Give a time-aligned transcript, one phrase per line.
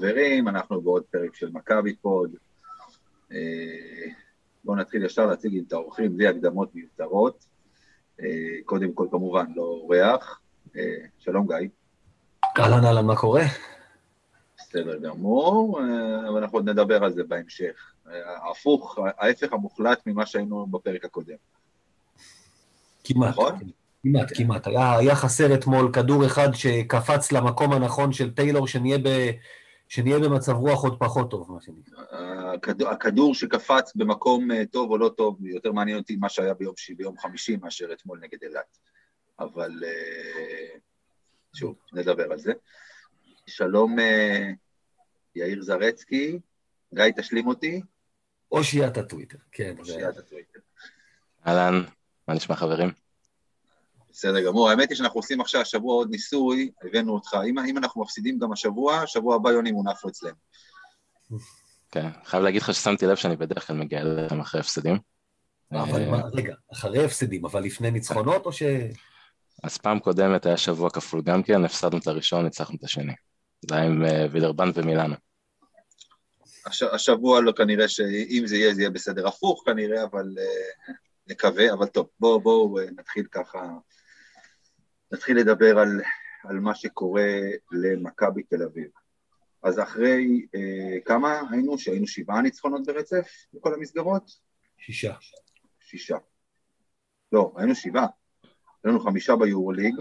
[0.00, 2.30] חברים, אנחנו בעוד פרק של מכבי פוד.
[3.32, 3.36] אה,
[4.64, 7.44] בואו נתחיל ישר להציג את האורחים בלי הקדמות מיותרות.
[8.20, 8.26] אה,
[8.64, 10.40] קודם כל, כמובן, לא אורח.
[10.76, 11.68] אה, שלום, גיא.
[12.58, 13.42] אהלן, אהלן, מה קורה?
[14.58, 15.80] בסדר גמור,
[16.28, 17.92] אבל אנחנו עוד נדבר על זה בהמשך.
[18.50, 21.36] הפוך, ההפך המוחלט ממה שהיינו בפרק הקודם.
[23.04, 23.28] כמעט.
[23.28, 23.58] נכון?
[24.02, 24.34] כמעט, כן.
[24.34, 24.66] כמעט.
[24.66, 28.98] היה, היה חסר אתמול כדור אחד שקפץ למקום הנכון של טיילור, שנהיה,
[29.90, 32.02] שנהיה במצב רוח עוד פחות טוב, מה שנקרא.
[32.54, 36.74] הכדור, הכדור שקפץ במקום אה, טוב או לא טוב, יותר מעניין אותי מה שהיה ביום,
[36.96, 38.78] ביום חמישי מאשר אתמול נגד אילת.
[39.38, 40.78] אבל אה,
[41.54, 42.52] שוב, נדבר על זה.
[43.46, 44.50] שלום אה,
[45.34, 46.38] יאיר זרצקי,
[46.94, 47.82] גיא, תשלים אותי.
[48.52, 49.74] אושיית הטוויטר, כן.
[49.78, 50.60] אושיית הטוויטר.
[51.46, 51.82] אהלן,
[52.28, 52.90] מה נשמע חברים?
[54.20, 54.70] בסדר גמור.
[54.70, 57.36] האמת היא שאנחנו עושים עכשיו השבוע עוד ניסוי, הבאנו אותך.
[57.48, 60.34] אם, אם אנחנו מפסידים גם השבוע, שבוע הבא יוני מונף אצלנו.
[61.90, 64.98] כן, חייב להגיד לך ששמתי לב שאני בדרך כלל מגיע אליהם אחרי הפסדים.
[65.72, 68.62] אבל מה, רגע, אחרי הפסדים, אבל לפני ניצחונות או ש...
[69.62, 73.12] אז פעם קודמת היה שבוע כפול גם כן, הפסדנו את הראשון, ניצחנו את השני.
[73.68, 75.14] זה היה עם אה, וילרבן ומילאנו.
[76.92, 80.92] השבוע לא כנראה שאם זה יהיה, זה יהיה בסדר הפוך כנראה, אבל uh,
[81.30, 83.68] נקווה, אבל טוב, בואו בוא, נתחיל ככה
[85.12, 86.00] נתחיל לדבר על,
[86.44, 87.30] על מה שקורה
[87.72, 88.88] למכבי תל אביב.
[89.62, 91.78] אז אחרי אה, כמה היינו?
[91.78, 94.30] שהיינו שבעה ניצחונות ברצף בכל המסגרות?
[94.78, 95.14] שישה.
[95.80, 96.16] שישה.
[97.32, 98.06] לא, היינו שבעה.
[98.84, 99.94] היינו חמישה ביורוליג,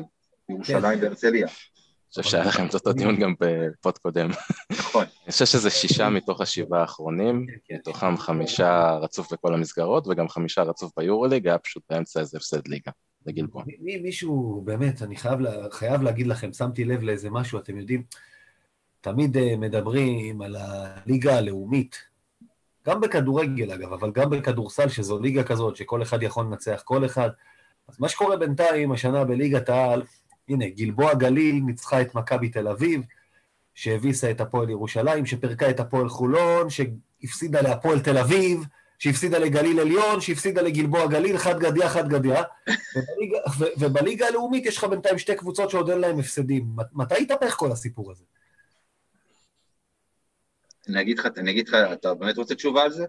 [0.49, 1.47] ירושלים והרצליה.
[1.47, 4.29] אני חושב שהיה לכם את אותו דיון גם בפוד קודם.
[4.71, 5.05] נכון.
[5.23, 7.75] אני חושב שזה שישה מתוך השבעה האחרונים, כן, כן.
[7.75, 12.91] מתוכם חמישה רצוף בכל המסגרות וגם חמישה רצוף ביורוליג, היה פשוט באמצע איזה הפסד ליגה.
[13.25, 13.63] לגלבוע.
[14.01, 18.03] מישהו, באמת, אני חייב, לה, חייב להגיד לכם, שמתי לב לאיזה משהו, אתם יודעים,
[19.01, 22.09] תמיד uh, מדברים על הליגה הלאומית,
[22.87, 27.29] גם בכדורגל אגב, אבל גם בכדורסל, שזו ליגה כזאת, שכל אחד יכול לנצח כל אחד.
[27.87, 30.03] אז מה שקורה בינתיים, השנה בליגת העל,
[30.49, 33.01] הנה, גלבוע גליל ניצחה את מכבי תל אביב,
[33.73, 38.65] שהביסה את הפועל ירושלים, שפירקה את הפועל חולון, שהפסידה להפועל תל אביב,
[38.99, 42.43] שהפסידה לגליל עליון, שהפסידה לגלבוע גליל, חד גדיה, חד גדיה.
[42.95, 43.37] ובליגה,
[43.77, 46.67] ובליגה הלאומית יש לך בינתיים שתי קבוצות שעוד אין להן הפסדים.
[46.93, 48.23] מתי יתהפך כל הסיפור הזה?
[50.89, 53.05] אני אגיד לך, אני אגיד לך, אתה באמת רוצה תשובה על זה?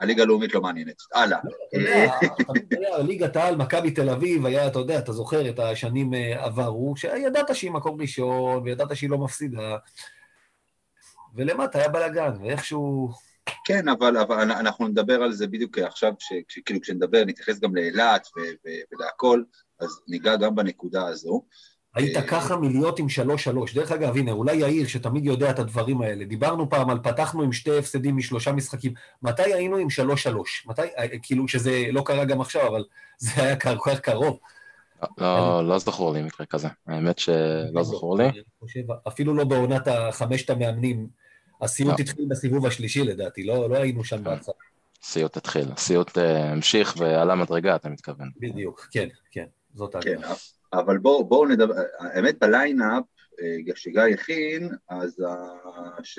[0.00, 1.02] הליגה הלאומית לא מעניינת.
[1.14, 1.38] הלאה.
[3.06, 7.54] ליגת העל, מכבי תל אביב, היה, אתה יודע, אתה זוכר את השנים אה, עברו, שידעת
[7.54, 9.76] שהיא מקום ראשון, וידעת שהיא לא מפסידה,
[11.34, 13.25] ולמטה היה בלאגן, ואיכשהו...
[13.66, 16.12] כן, אבל, אבל אנחנו נדבר על זה בדיוק עכשיו,
[16.64, 18.28] כאילו כשנדבר, נתייחס גם לאילת
[18.92, 19.42] ולהכל,
[19.80, 21.42] אז ניגע גם בנקודה הזו.
[21.94, 23.74] היית אה, ככה מלהיות עם שלוש-שלוש.
[23.74, 27.52] דרך אגב, הנה, אולי יאיר, שתמיד יודע את הדברים האלה, דיברנו פעם על פתחנו עם
[27.52, 28.92] שתי הפסדים משלושה משחקים.
[29.22, 30.66] מתי היינו עם שלוש-שלוש?
[30.68, 32.84] מתי, אה, כאילו שזה לא קרה גם עכשיו, אבל
[33.18, 34.38] זה היה כל כך קרוב.
[35.18, 38.24] לא, לא זכור לי מקרה כזה, האמת שלא זכור לי.
[39.08, 41.25] אפילו לא בעונת החמשת המאמנים
[41.60, 42.04] הסיוט לא.
[42.04, 44.24] התחיל בסיבוב השלישי לדעתי, לא, לא היינו שם כן.
[44.24, 44.54] בהתחלה.
[45.02, 48.30] סיוט התחיל, הסיוט אה, המשיך ועלה מדרגה, אתה מתכוון.
[48.36, 50.26] בדיוק, כן, כן, זאת ההגנה.
[50.26, 50.32] כן,
[50.72, 53.04] אבל בואו בוא נדבר, האמת בליינאפ,
[53.40, 55.24] אה, שגיא הכין, אז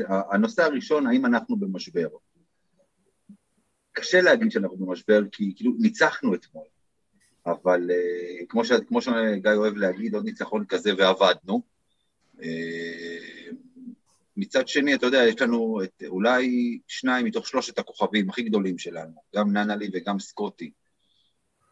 [0.07, 2.07] הנושא הראשון, האם אנחנו במשבר?
[3.92, 6.66] קשה להגיד שאנחנו במשבר, כי כאילו ניצחנו אתמול,
[7.45, 11.62] אבל אה, כמו, ש, כמו שגיא אוהב להגיד, עוד ניצחון כזה ועבדנו.
[14.38, 19.22] מצד שני, אתה יודע, יש לנו את אולי שניים מתוך שלושת הכוכבים הכי גדולים שלנו,
[19.36, 20.72] גם ננלי וגם סקוטי,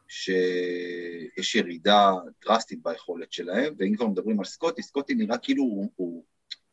[0.08, 2.12] שיש ירידה
[2.46, 6.26] דרסטית ביכולת שלהם, ואם כבר מדברים על סקוטי, סקוטי נראה כאילו הוא, הוא,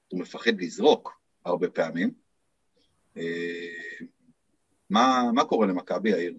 [0.08, 2.10] הוא מפחד לזרוק הרבה פעמים.
[3.16, 3.22] אה,
[4.90, 6.34] מה, מה קורה למכבי העיר?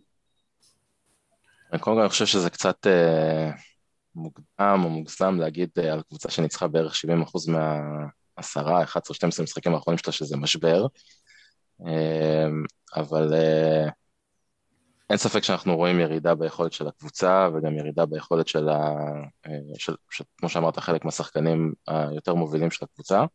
[1.69, 3.51] קודם כל אני חושב שזה קצת אה,
[4.15, 7.79] מוקדם או מוגזם להגיד אה, על קבוצה שניצחה בערך 70% מה...
[8.35, 10.85] עשרה, 11, 12 משחקים האחרונים שלה שזה משבר,
[11.81, 12.63] אמ,
[12.95, 13.87] אבל אה,
[15.09, 18.95] אין ספק שאנחנו רואים ירידה ביכולת של הקבוצה וגם ירידה ביכולת של, ה,
[19.45, 23.25] אה, של, של כמו שאמרת, חלק מהשחקנים היותר מובילים של הקבוצה.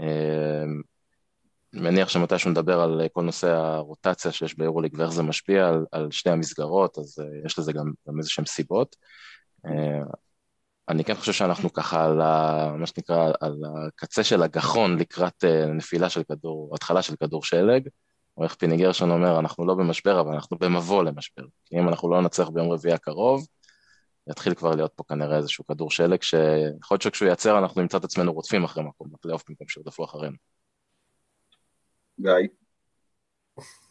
[0.00, 0.82] אמ,
[1.72, 6.30] מניח שמתישהו נדבר על כל נושא הרוטציה שיש ביורוליג ואיך זה משפיע על, על שתי
[6.30, 8.96] המסגרות, אז uh, יש לזה גם, גם איזה שהן סיבות.
[10.88, 13.56] אני כן חושב שאנחנו ככה על ה, מה שנקרא, על
[13.88, 17.88] הקצה של הגחון לקראת אה, נפילה של כדור, התחלה של כדור שלג,
[18.36, 21.42] או איך פיני גרשון אומר, אנחנו לא במשבר, אבל אנחנו במבוא למשבר.
[21.64, 23.46] כי אם אנחנו לא נצליח ביום רביעי הקרוב,
[24.30, 28.04] יתחיל כבר להיות פה כנראה איזשהו כדור שלג, שיכול להיות שכשהוא ייצר אנחנו נמצא את
[28.04, 30.36] עצמנו רודפים אחרי מקום בפלייאוף במקום שירדפו אחרינו.
[32.20, 32.48] גיא.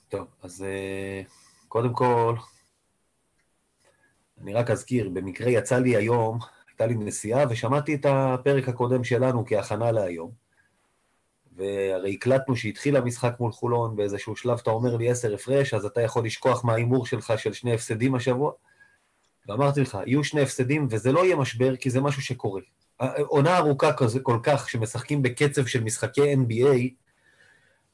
[0.10, 1.22] טוב, אז אה,
[1.68, 2.36] קודם כל,
[4.42, 6.40] אני רק אזכיר, במקרה יצא לי היום,
[6.74, 10.32] הייתה לי נסיעה, ושמעתי את הפרק הקודם שלנו כהכנה להיום.
[11.56, 16.02] והרי הקלטנו שהתחיל המשחק מול חולון, באיזשהו שלב אתה אומר לי עשר הפרש, אז אתה
[16.02, 18.52] יכול לשכוח מההימור שלך של שני הפסדים השבוע.
[19.48, 22.62] ואמרתי לך, יהיו שני הפסדים, וזה לא יהיה משבר, כי זה משהו שקורה.
[23.18, 26.90] עונה ארוכה כזה, כל כך, שמשחקים בקצב של משחקי NBA,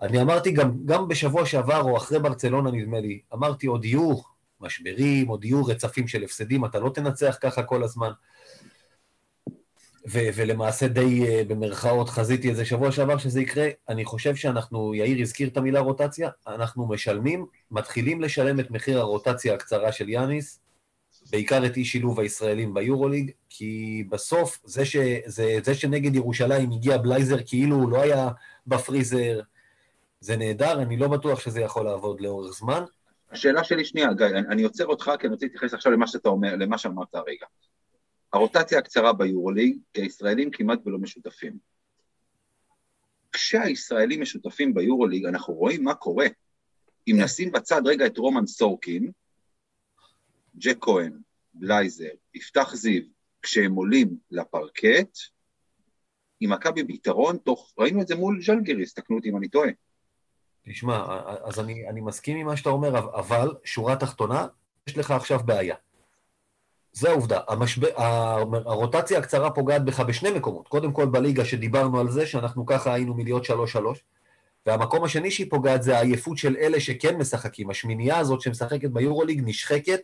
[0.02, 4.14] אני אמרתי גם, גם בשבוע שעבר, או אחרי ברצלונה, נדמה לי, אמרתי, עוד יהיו
[4.62, 8.12] משברים, עוד יהיו רצפים של הפסדים, אתה לא תנצח ככה כל הזמן.
[10.08, 13.68] ו- ולמעשה די uh, במרכאות חזיתי איזה שבוע שעבר שזה יקרה.
[13.90, 19.54] אני חושב שאנחנו, יאיר הזכיר את המילה רוטציה, אנחנו משלמים, מתחילים לשלם את מחיר הרוטציה
[19.54, 20.60] הקצרה של יאניס,
[21.32, 26.98] בעיקר את אי שילוב הישראלים ביורוליג, כי בסוף זה, ש, זה, זה שנגד ירושלים הגיע
[26.98, 28.30] בלייזר כאילו הוא לא היה
[28.68, 29.40] בפריזר,
[30.20, 32.84] זה נהדר, אני לא בטוח שזה יכול לעבוד לאורך זמן.
[33.32, 36.56] השאלה שלי שנייה, גיא, אני עוצר אותך כי אני רוצה להתייחס עכשיו למה שאתה אומר,
[36.56, 37.46] למה שאמרת הרגע.
[38.34, 41.58] הרוטציה הקצרה ביורוליג, כי הישראלים כמעט ולא משותפים.
[43.32, 46.28] כשהישראלים משותפים ביורוליג, אנחנו רואים מה קורה.
[47.08, 49.12] אם נשים בצד רגע את רומן סורקין,
[50.58, 51.20] ג'ק כהן,
[51.54, 53.02] בלייזר, יפתח זיו,
[53.42, 55.18] כשהם עולים לפרקט,
[56.40, 59.70] עם מכבי ביתרון, תוך, ראינו את זה מול ז'לגריס, תקנו אותי אם אני טועה.
[60.64, 61.06] תשמע,
[61.44, 64.48] אז אני, אני מסכים עם מה שאתה אומר, אבל שורה תחתונה,
[64.88, 65.76] יש לך עכשיו בעיה.
[66.94, 67.40] זה העובדה.
[67.48, 67.88] המשבר,
[68.66, 70.68] הרוטציה הקצרה פוגעת בך בשני מקומות.
[70.68, 74.04] קודם כל בליגה שדיברנו על זה, שאנחנו ככה היינו מלהיות שלוש-שלוש,
[74.66, 77.70] והמקום השני שהיא פוגעת זה העייפות של אלה שכן משחקים.
[77.70, 80.00] השמינייה הזאת שמשחקת ביורוליג נשחקת,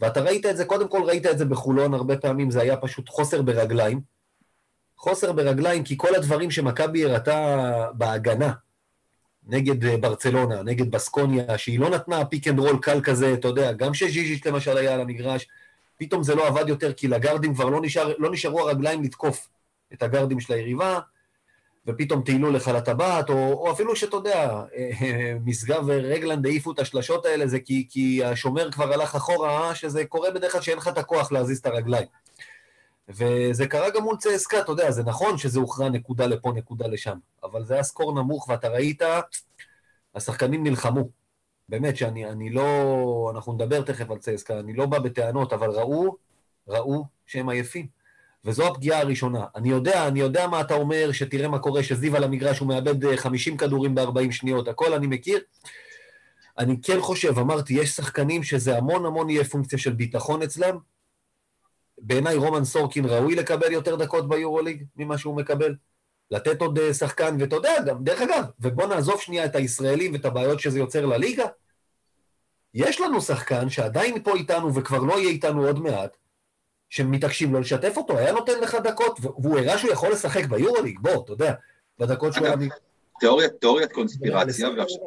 [0.00, 3.08] ואתה ראית את זה, קודם כל ראית את זה בחולון, הרבה פעמים זה היה פשוט
[3.08, 4.00] חוסר ברגליים.
[4.96, 8.52] חוסר ברגליים, כי כל הדברים שמכבי הראתה בהגנה,
[9.46, 13.72] נגד אה, ברצלונה, נגד בסקוניה, שהיא לא נתנה pick and roll קל כזה, אתה יודע,
[13.72, 15.48] גם שז'יז'יץ' למשל היה על המגרש,
[16.02, 19.48] פתאום זה לא עבד יותר, כי לגרדים כבר לא, נשאר, לא נשארו הרגליים לתקוף
[19.92, 20.98] את הגרדים של היריבה,
[21.86, 27.26] ופתאום טיילו לך לטבעת, או, או אפילו שאתה יודע, אה, משגב ורגלנד העיפו את השלשות
[27.26, 30.98] האלה, זה כי, כי השומר כבר הלך אחורה, שזה קורה בדרך כלל שאין לך את
[30.98, 32.06] הכוח להזיז את הרגליים.
[33.08, 37.18] וזה קרה גם מול צסקה, אתה יודע, זה נכון שזה הוכרע נקודה לפה, נקודה לשם,
[37.44, 39.02] אבל זה היה סקור נמוך, ואתה ראית,
[40.14, 41.21] השחקנים נלחמו.
[41.72, 46.16] באמת שאני לא, אנחנו נדבר תכף על צסקה, אני לא בא בטענות, אבל ראו,
[46.68, 47.86] ראו שהם עייפים.
[48.44, 49.46] וזו הפגיעה הראשונה.
[49.56, 53.16] אני יודע, אני יודע מה אתה אומר, שתראה מה קורה, שזיו על המגרש, הוא מאבד
[53.16, 55.40] 50 כדורים ב-40 שניות, הכל אני מכיר.
[56.58, 60.78] אני כן חושב, אמרתי, יש שחקנים שזה המון המון יהיה פונקציה של ביטחון אצלם.
[61.98, 65.74] בעיניי רומן סורקין ראוי לקבל יותר דקות ביורוליג ממה שהוא מקבל.
[66.30, 70.24] לתת עוד אה, שחקן, ואתה יודע, גם, דרך אגב, ובוא נעזוב שנייה את הישראלים ואת
[70.24, 71.46] הבעיות שזה יוצר לליגה.
[72.74, 76.16] יש לנו שחקן שעדיין פה איתנו וכבר לא יהיה איתנו עוד מעט,
[76.90, 81.24] שמתעקשים לא לשתף אותו, היה נותן לך דקות, והוא הראה שהוא יכול לשחק ביורוליג, בוא,
[81.24, 81.54] אתה יודע,
[81.98, 82.46] בדקות שהוא...
[82.46, 82.58] אגב,
[83.20, 84.98] תיאוריית, תיאוריית קונספירציה, ועכשיו...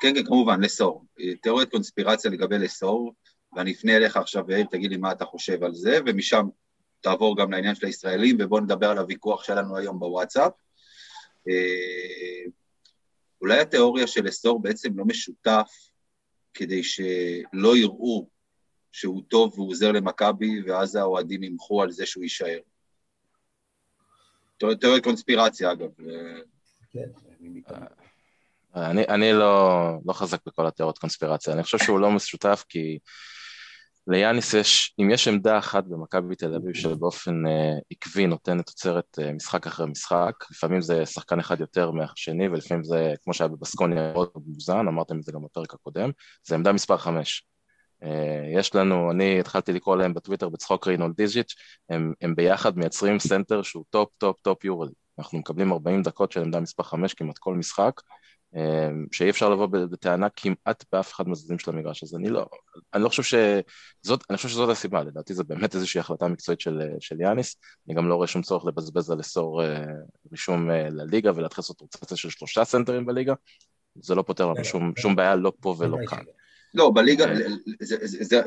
[0.00, 1.04] כן, כן, כמובן, לסור.
[1.42, 3.12] תיאוריית קונספירציה לגבי לסור,
[3.56, 6.46] ואני אפנה אליך עכשיו, יאיר, תגיד לי מה אתה חושב על זה, ומשם
[7.00, 10.52] תעבור גם לעניין של הישראלים, ובואו נדבר על הוויכוח שלנו היום בוואטסאפ.
[11.48, 12.50] אה,
[13.40, 15.87] אולי התיאוריה של לסור בעצם לא משותף
[16.58, 18.28] כדי שלא יראו
[18.92, 22.58] שהוא טוב והוא עוזר למכבי, ואז האוהדים ימחו על זה שהוא יישאר.
[24.58, 25.88] תיאוריית קונספירציה, אגב.
[26.90, 27.08] כן,
[28.76, 32.98] אני, אני לא, לא חזק בכל התיאוריות קונספירציה, אני חושב שהוא לא משותף כי
[34.08, 39.32] ליאניס יש, אם יש עמדה אחת במכבי תל אביב שבאופן uh, עקבי נותנת תוצרת uh,
[39.32, 44.28] משחק אחרי משחק, לפעמים זה שחקן אחד יותר מהשני ולפעמים זה, כמו שהיה בבסקוניה, מאוד
[44.46, 46.10] מאוזן, אמרתם את זה גם בפרק הקודם,
[46.46, 47.42] זה עמדה מספר חמש.
[48.04, 48.06] Uh,
[48.58, 51.54] יש לנו, אני התחלתי לקרוא להם בטוויטר בצחוק ריינולדז'יץ',
[51.90, 54.90] הם, הם ביחד מייצרים סנטר שהוא top top top יורד.
[55.18, 58.17] אנחנו מקבלים 40 דקות של עמדה מספר 5 כמעט כל משחק, אמ,
[59.12, 62.46] שאי אפשר לבוא בטענה כמעט באף אחד מהצדדים של המגרש, אז אני לא,
[62.94, 66.80] אני לא חושב שזאת, אני חושב שזאת הסיבה, לדעתי זו באמת איזושהי החלטה מקצועית של,
[67.00, 67.56] של יאניס,
[67.88, 69.84] אני גם לא רואה שום צורך לבזבז על אסור אה,
[70.32, 73.34] רישום אה, לליגה ולהתחיל לעשות רוטציה של שלושה סנטרים בליגה,
[74.00, 76.22] זה לא פותר לנו שום, שום בעיה, לא פה ולא כאן.
[76.74, 77.36] לא, בליגה, אה.
[77.80, 78.42] זה, זה, זה,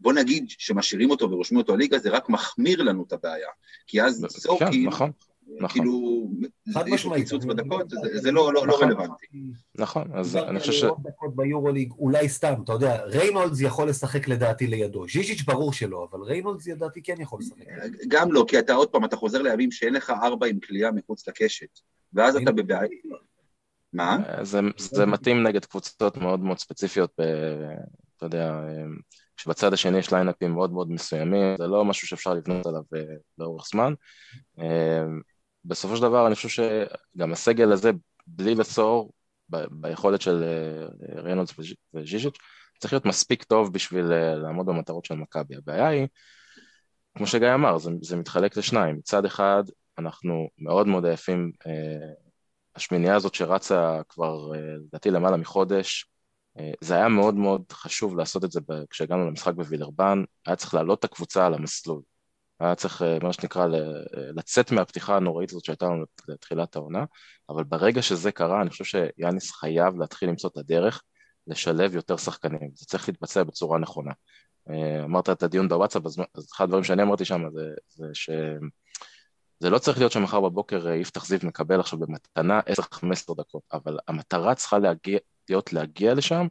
[0.00, 3.48] בוא נגיד שמשאירים אותו ורושמים אותו לליגה, זה רק מחמיר לנו את הבעיה,
[3.86, 4.68] כי אז סורקין...
[4.72, 5.10] כן, נכון.
[5.60, 5.68] נכון.
[5.68, 6.28] כאילו,
[6.74, 7.22] חד יש לו משמעית.
[7.24, 8.88] קיצוץ בדקות, זה- זה לא לא- לא נכון.
[8.88, 9.26] רלוונטי.
[9.74, 10.84] נכון, אז אני חושב ש...
[10.84, 15.04] דקות ביורוליג, אולי סתם, אתה יודע, ריינולדס יכול לשחק לדעתי לידו.
[15.08, 17.64] ז'יז'יץ' ברור שלא, אבל ריינולדס לדעתי כן יכול לשחק.
[18.08, 21.28] גם לא, כי אתה עוד פעם, אתה חוזר לימים שאין לך ארבע עם קליעה מחוץ
[21.28, 21.78] לקשת,
[22.12, 22.88] ואז אתה בבעיה.
[23.92, 24.16] מה?
[24.42, 27.22] זה, זה מתאים נגד קבוצות מאוד מאוד ספציפיות, ב,
[28.16, 28.60] אתה יודע,
[29.36, 33.02] כשבצד השני יש ליינאפים מאוד מאוד מסוימים, זה לא משהו שאפשר לבנות עליו אה,
[33.38, 33.92] לאורך זמן.
[35.64, 37.90] בסופו של דבר אני חושב שגם הסגל הזה,
[38.26, 39.12] בלי לצור
[39.50, 42.36] ב- ביכולת של אה, ריינולדס וז'- וז'יז'יץ',
[42.78, 45.56] צריך להיות מספיק טוב בשביל אה, לעמוד במטרות של מכבי.
[45.56, 46.06] הבעיה היא,
[47.16, 48.96] כמו שגיא אמר, זה, זה מתחלק לשניים.
[48.96, 49.64] מצד אחד,
[49.98, 52.12] אנחנו מאוד מאוד עייפים אה,
[52.76, 56.06] השמינייה הזאת שרצה כבר אה, לדעתי למעלה מחודש,
[56.58, 60.74] אה, זה היה מאוד מאוד חשוב לעשות את זה ב- כשהגענו למשחק בווילרבן, היה צריך
[60.74, 62.00] להעלות את הקבוצה על המסלול.
[62.60, 63.68] היה צריך, אה, מה שנקרא, אה,
[64.36, 67.04] לצאת מהפתיחה הנוראית הזאת שהייתה לנו לתחילת העונה,
[67.48, 71.02] אבל ברגע שזה קרה, אני חושב שיאניס חייב להתחיל למצוא את הדרך
[71.46, 72.70] לשלב יותר שחקנים.
[72.74, 74.12] זה צריך להתבצע בצורה נכונה.
[74.70, 76.18] אה, אמרת את הדיון בוואטסאפ, אז
[76.54, 78.30] אחד הדברים שאני אמרתי שם זה, זה ש...
[79.60, 84.54] זה לא צריך להיות שמחר בבוקר יפתח זיו מקבל עכשיו במתנה 10-15 דקות, אבל המטרה
[84.54, 86.46] צריכה להגיע, להיות להגיע לשם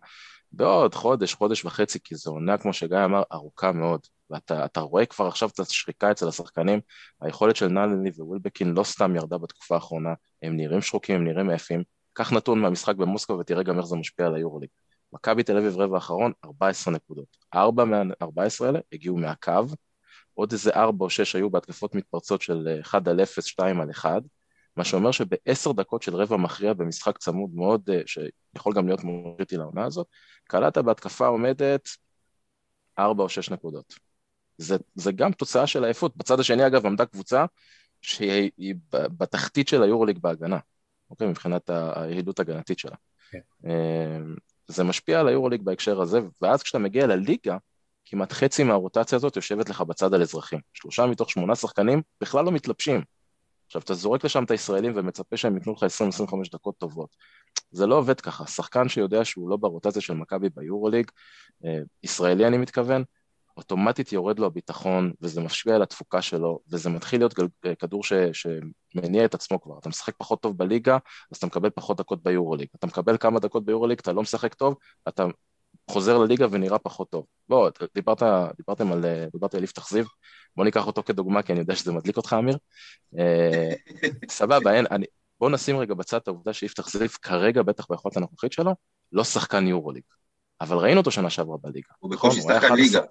[0.52, 4.02] בעוד חודש, חודש וחצי, כי זו עונה, כמו שגיא אמר, ארוכה מאוד.
[4.30, 6.80] ואתה אתה רואה כבר עכשיו את השחיקה אצל השחקנים,
[7.22, 11.84] היכולת של נאלני ווילבקין לא סתם ירדה בתקופה האחרונה, הם נראים שחוקים, הם נראים עייפים.
[12.14, 14.70] קח נתון מהמשחק במוסקבה ותראה גם איך זה משפיע על היורוליג.
[15.14, 17.38] מכבי תל אביב רבע האחרון, 14 נקודות.
[17.54, 19.52] ארבע מה-14 האלה הגיעו מהקו,
[20.34, 24.22] עוד איזה ארבע או שש היו בהתקפות מתפרצות של 1 על 0, 2 על 1,
[24.78, 29.36] מה שאומר שבעשר דקות של רבע מכריע במשחק צמוד מאוד, אה, שיכול גם להיות מאוד
[29.38, 30.08] קריטי לעונה הזאת,
[30.44, 31.90] קלעת בהתקפה עומדת
[33.00, 34.07] ארבע או שש נקודות.
[34.58, 36.18] זה, זה גם תוצאה של עייפות.
[36.18, 37.46] בצד השני, אגב, עמדה קבוצה
[38.02, 40.58] שהיא בתחתית של היורוליג בהגנה,
[41.10, 41.28] אוקיי?
[41.28, 42.96] מבחינת היעילות הגנתית שלה.
[43.32, 43.40] כן.
[43.66, 44.20] אה,
[44.68, 47.58] זה משפיע על היורוליג בהקשר הזה, ואז כשאתה מגיע לליגה,
[48.06, 50.60] כמעט חצי מהרוטציה הזאת יושבת לך בצד על אזרחים.
[50.74, 53.02] שלושה מתוך שמונה שחקנים בכלל לא מתלבשים.
[53.66, 55.86] עכשיו, אתה זורק לשם את הישראלים ומצפה שהם ייתנו לך 20-25
[56.52, 57.16] דקות טובות.
[57.72, 58.48] זה לא עובד ככה.
[58.48, 61.12] שחקן שיודע שהוא לא ברוטציה של מכבי ביורוליג,
[61.66, 63.04] אה, ישראלי אני מתכוון,
[63.58, 68.04] אוטומטית יורד לו הביטחון, וזה משפיע על התפוקה שלו, וזה מתחיל להיות גל, אה, כדור
[68.04, 69.80] ש, שמניע את עצמו כבר.
[69.80, 70.98] אתה משחק פחות טוב בליגה,
[71.32, 72.68] אז אתה מקבל פחות דקות ביורוליג.
[72.76, 74.76] אתה מקבל כמה דקות ביורוליג, אתה לא משחק טוב,
[75.08, 75.26] אתה
[75.90, 77.26] חוזר לליגה ונראה פחות טוב.
[77.50, 78.24] בוא, דיברת,
[78.58, 80.06] דיברתם על, אה, דיברתי על יפתח זיו,
[80.56, 82.58] בוא ניקח אותו כדוגמה, כי אני יודע שזה מדליק אותך, אמיר.
[83.20, 83.74] אה,
[84.30, 85.06] סבבה, אין, אני,
[85.40, 88.72] בוא נשים רגע בצד את העובדה שיפתח זיו כרגע, בטח ביכולת הנוכחית שלו,
[89.12, 90.04] לא שחקן יורוליג.
[90.62, 91.94] אבל ראינו אותו שנה שעברה בליגה.
[92.00, 92.54] הוא בקושי נכון?
[92.54, 93.02] שחקן ליגה.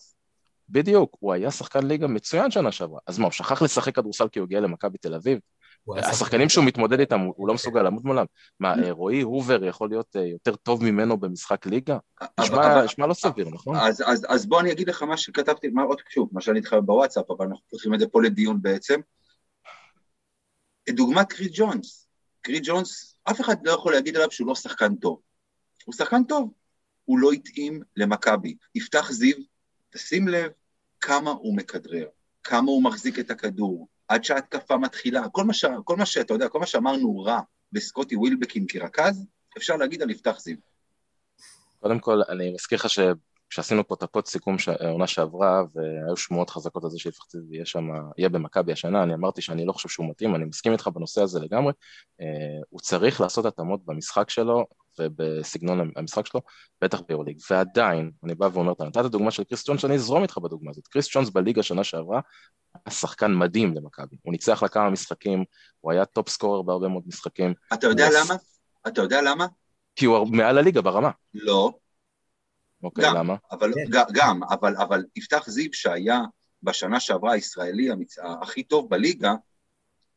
[0.69, 3.01] בדיוק, הוא היה שחקן ליגה מצוין שנה שעברה.
[3.07, 5.39] אז מה, הוא שכח לשחק כדורסל כי הוא הגיע למכבי תל אביב?
[5.97, 8.25] השחקנים שהוא מתמודד איתם, הוא לא מסוגל לעמוד מולם.
[8.61, 11.99] מה, אה, רועי הובר יכול להיות אה, יותר טוב ממנו במשחק ליגה?
[12.41, 13.77] נשמע לא סביר, נכון?
[14.29, 17.47] אז, בוא אני אגיד לך מה שכתבתי, מה עוד שוב, מה שאני איתך בוואטסאפ, אבל
[17.47, 19.01] אנחנו פותחים את זה פה לדיון בעצם.
[20.91, 22.09] דוגמת קריס ג'ונס.
[22.43, 25.21] קריס ג'ונס, אף אחד לא יכול להגיד עליו שהוא לא שחקן טוב.
[25.85, 26.53] הוא שחקן טוב,
[27.05, 28.57] הוא לא התאים למכבי.
[28.75, 29.37] יפתח זיו,
[29.97, 30.51] תשים לב
[31.01, 32.07] כמה הוא מכדרר,
[32.45, 35.29] כמה הוא מחזיק את הכדור, עד שההתקפה מתחילה.
[35.29, 37.41] כל מה, ש, כל מה שאתה יודע, כל מה שאמרנו רע
[37.73, 39.27] בסקוטי ווילבקין כרכז,
[39.59, 40.57] אפשר להגיד על יפתח זיו.
[41.81, 46.17] קודם כל, אני מזכיר לך שכשעשינו פה את ה pod סיכום ש- העונה שעברה, והיו
[46.17, 47.89] שמועות חזקות על זה שיפתח זיו יהיה שם,
[48.19, 51.41] יהיה במכבי השנה, אני אמרתי שאני לא חושב שהוא מתאים, אני מסכים איתך בנושא הזה
[51.41, 51.73] לגמרי.
[52.21, 52.27] אה,
[52.69, 54.67] הוא צריך לעשות התאמות במשחק שלו
[55.01, 56.41] ובסגנון המשחק שלו,
[56.81, 57.39] בטח ביורוליג.
[57.51, 60.87] ועדיין, אני בא ואומר, אתה נתת דוגמה של קריס ג'ונס, אני אזרום איתך בדוגמה הזאת.
[60.87, 62.21] קריס ג'ונס בליגה שנה שעברה,
[62.75, 64.17] היה שחקן מדהים למכבי.
[64.23, 65.45] הוא ניצח לה כמה משחקים,
[65.81, 68.35] הוא היה top scorer בהרבה מאוד משחקים, אתה יודע למה?
[68.89, 69.47] אתה יודע למה?
[69.97, 71.11] כי הוא מעל הליגה ברמה.
[71.35, 71.73] לא,
[72.83, 73.17] אוקיי, גם.
[73.17, 73.37] למה?
[73.53, 74.03] אבל כן.
[74.13, 76.21] גם, אבל, אבל יפתח זיו שהיה
[76.63, 78.19] בשנה שעברה הישראלי המצ...
[78.43, 79.35] הכי טוב בליגה,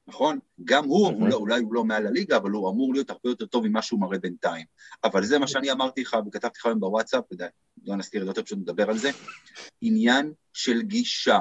[0.10, 0.40] נכון?
[0.64, 1.14] גם הוא, Mhm.
[1.14, 4.00] אולי, אולי הוא לא מעל הליגה, אבל הוא אמור להיות הרבה יותר טוב ממה שהוא
[4.00, 4.66] מראה בינתיים.
[5.04, 7.24] אבל זה מה שאני אמרתי לך וכתבתי לך היום בוואטסאפ,
[7.86, 9.10] לא נזכיר את זה יותר, פשוט נדבר על זה.
[9.82, 11.40] עניין של גישה.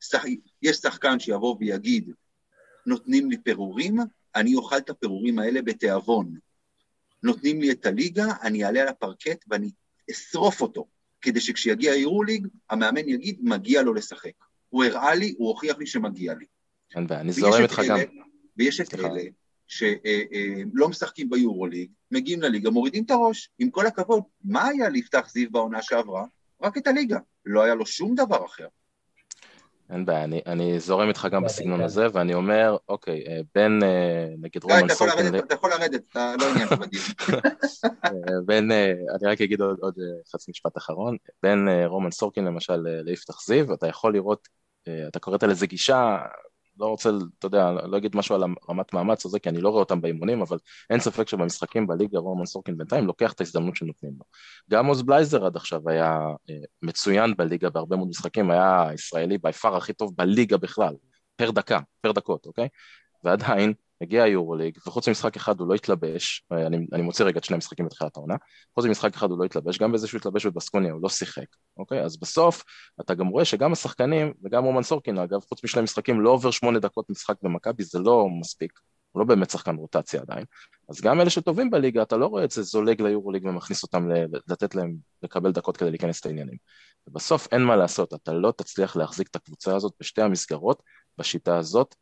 [0.00, 0.24] שח...
[0.62, 2.10] יש שחקן שיבוא ויגיד,
[2.86, 3.98] נותנים לי פירורים,
[4.34, 6.34] אני אוכל את הפירורים האלה בתיאבון.
[7.22, 9.70] נותנים לי את הליגה, אני אעלה על הפרקט ואני
[10.10, 10.86] אשרוף אותו,
[11.20, 14.32] כדי שכשיגיע היורוליג, המאמן יגיד, מגיע לו לשחק.
[14.68, 16.44] הוא הראה לי, הוא הוכיח לי שמגיע לי.
[16.96, 17.98] אין בעיה, אני זורם איתך גם.
[18.56, 18.94] ויש את.
[18.94, 19.20] אלה
[19.66, 23.50] שלא משחקים ביורוליג, מגיעים לליגה, מורידים את הראש.
[23.58, 26.24] עם כל הכבוד, מה היה ליפתח זיו בעונה שעברה?
[26.62, 27.18] רק את הליגה.
[27.46, 28.66] לא היה לו שום דבר אחר.
[29.90, 34.26] אין בעיה, אני, אני זורם איתך גם בסגנון הזה, ואני אומר, אוקיי, אה, בין, אה,
[34.38, 35.36] נגיד גיא, רומן סורקין...
[35.36, 37.04] אתה יכול לרדת, אתה לא עניין בדיון.
[38.04, 38.10] אה,
[38.46, 39.94] בין, אני רק אגיד עוד, עוד
[40.32, 44.48] חצי משפט אחרון, בין רומן סורקין למשל ליפתח זיו, אתה יכול לראות,
[45.08, 46.18] אתה קוראת לזה גישה,
[46.78, 49.68] לא רוצה, אתה יודע, לא אגיד משהו על רמת מאמץ או זה, כי אני לא
[49.68, 50.58] רואה אותם באימונים, אבל
[50.90, 54.24] אין ספק שבמשחקים בליגה רומן סורקין בינתיים לוקח את ההזדמנות שנותנים לו.
[54.70, 56.18] גם עוז בלייזר עד עכשיו היה
[56.50, 60.94] אה, מצוין בליגה בהרבה מאוד משחקים, היה הישראלי בי פאר הכי טוב בליגה בכלל,
[61.36, 62.68] פר דקה, פר דקות, אוקיי?
[63.24, 63.72] ועדיין,
[64.02, 67.86] הגיע היורוליג, וחוץ ממשחק אחד הוא לא התלבש, אני, אני מוציא רגע את שני המשחקים
[67.86, 68.34] בתחילת העונה,
[68.74, 72.00] חוץ ממשחק אחד הוא לא התלבש, גם בזה שהוא התלבש בבסקוניה הוא לא שיחק, אוקיי?
[72.00, 72.64] אז בסוף
[73.00, 76.78] אתה גם רואה שגם השחקנים, וגם רומן סורקין אגב, חוץ משני משחקים לא עובר שמונה
[76.78, 78.72] דקות משחק במכבי, זה לא מספיק,
[79.12, 80.44] הוא לא באמת שחקן רוטציה עדיין,
[80.88, 84.08] אז גם אלה שטובים בליגה, אתה לא רואה את זה זולג ליורוליג ומכניס אותם,
[84.48, 86.56] לתת להם לקבל דקות כדי להיכנס לעניינים.
[87.06, 90.82] ובסוף אין מה לעשות, אתה לא תצליח להחזיק את הקבוצה הזאת בשתי המסגרות,
[91.18, 91.94] בשיטה הזאת,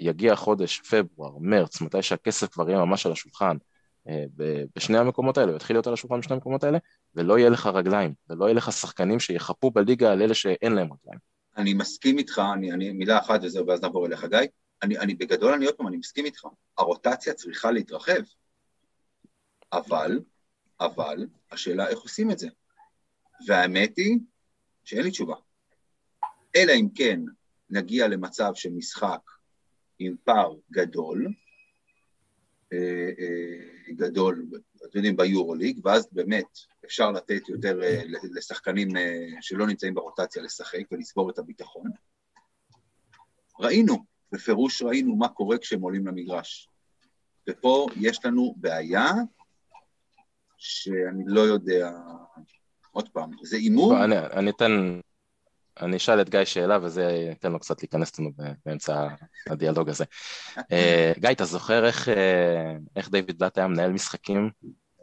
[0.00, 3.56] יגיע חודש פברואר, מרץ, מתי שהכסף כבר יהיה ממש על השולחן,
[4.08, 4.24] אה,
[4.76, 6.78] בשני המקומות האלה, יתחיל להיות על השולחן בשני המקומות האלה,
[7.14, 11.20] ולא יהיה לך רגליים, ולא יהיה לך שחקנים שיחפו בליגה על אלה שאין להם רגליים.
[11.56, 14.38] אני מסכים איתך, אני, אני מילה אחת וזהו, ואז נעבור אליך, גיא.
[14.82, 16.46] אני, אני בגדול, אני עוד פעם, אני מסכים איתך.
[16.78, 18.22] הרוטציה צריכה להתרחב.
[19.72, 20.20] אבל,
[20.80, 22.48] אבל, השאלה איך עושים את זה.
[23.46, 24.18] והאמת היא
[24.84, 25.34] שאין לי תשובה.
[26.56, 27.20] אלא אם כן
[27.70, 29.20] נגיע למצב של משחק
[29.98, 31.26] עם פער גדול,
[32.72, 38.88] אה, אה, גדול, אתם יודעים, ביורוליג, ואז באמת אפשר לתת יותר אה, לשחקנים
[39.40, 41.90] שלא נמצאים ברוטציה לשחק ולצבור את הביטחון.
[43.60, 46.68] ראינו, בפירוש ראינו מה קורה כשהם עולים למגרש.
[47.50, 49.10] ופה יש לנו בעיה
[50.56, 51.90] שאני לא יודע,
[52.90, 55.00] עוד פעם, זה הימור, אני אתן,
[55.80, 58.30] אני אשאל את גיא שאלה וזה ייתן לו קצת להיכנס לנו
[58.66, 59.08] באמצע
[59.46, 60.04] הדיאלוג הזה.
[60.72, 64.50] אה, גיא, אתה זוכר איך, אה, איך דיוויד בלאט היה מנהל משחקים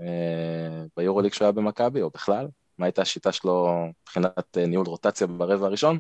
[0.02, 2.48] אה, ביורוליג שהוא היה במכבי, או בכלל?
[2.78, 6.00] מה הייתה השיטה שלו מבחינת ניהול רוטציה ברבע הראשון?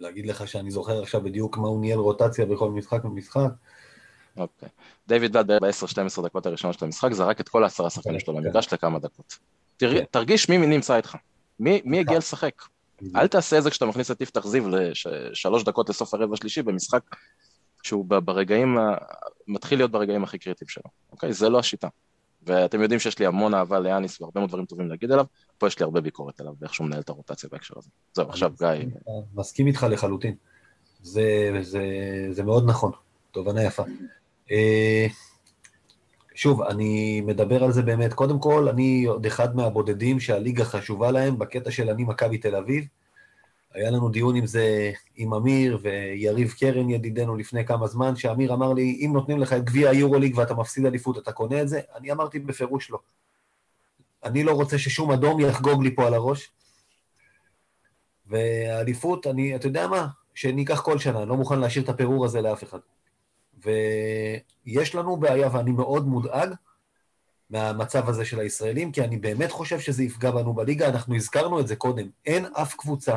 [0.00, 3.50] להגיד לך שאני זוכר עכשיו בדיוק מה הוא ניהל רוטציה בכל משחק ומשחק.
[4.36, 4.68] אוקיי.
[5.08, 8.42] דיוויד בלאט ב-10-12 דקות הראשונות של המשחק זרק את כל העשרה שחקנים שלו כן.
[8.42, 9.38] למגרש לכמה דקות.
[9.78, 10.04] כן.
[10.10, 11.16] תרגיש מי נמצא איתך.
[11.60, 12.62] מי מי הגיע לשחק?
[13.16, 17.02] אל תעשה את זה כשאתה מכניס את יפתח זיו לשלוש דקות לסוף הרבע השלישי במשחק
[17.82, 18.78] שהוא ברגעים,
[19.48, 21.32] מתחיל להיות ברגעים הכי קריטיים שלו, אוקיי?
[21.32, 21.88] זה לא השיטה.
[22.42, 25.24] ואתם יודעים שיש לי המון אהבה ליאניס והרבה מאוד דברים טובים להגיד עליו,
[25.58, 27.90] פה יש לי הרבה ביקורת עליו ואיך שהוא מנהל את הרוטציה בהקשר הזה.
[28.12, 28.86] זהו, עכשיו גיא,
[29.34, 30.34] מסכים איתך לחלוטין.
[31.02, 31.82] זה, זה,
[32.30, 32.92] זה מאוד נכון,
[33.30, 33.82] תובנה יפה.
[36.40, 38.14] שוב, אני מדבר על זה באמת.
[38.14, 42.84] קודם כל, אני עוד אחד מהבודדים שהליגה חשובה להם בקטע של אני מכבי תל אביב.
[43.74, 48.72] היה לנו דיון עם זה עם אמיר ויריב קרן ידידנו לפני כמה זמן, שאמיר אמר
[48.72, 51.80] לי, אם נותנים לך את גביע היורוליג ואתה מפסיד אליפות, אתה קונה את זה?
[51.96, 52.98] אני אמרתי בפירוש לא.
[54.24, 56.50] אני לא רוצה ששום אדום יחגוג לי פה על הראש.
[58.26, 60.06] והאליפות, אני, אתה יודע מה?
[60.34, 62.78] שניקח כל שנה, אני לא מוכן להשאיר את הפירור הזה לאף אחד.
[63.64, 66.54] ויש לנו בעיה, ואני מאוד מודאג
[67.50, 71.68] מהמצב הזה של הישראלים, כי אני באמת חושב שזה יפגע בנו בליגה, אנחנו הזכרנו את
[71.68, 72.06] זה קודם.
[72.26, 73.16] אין אף קבוצה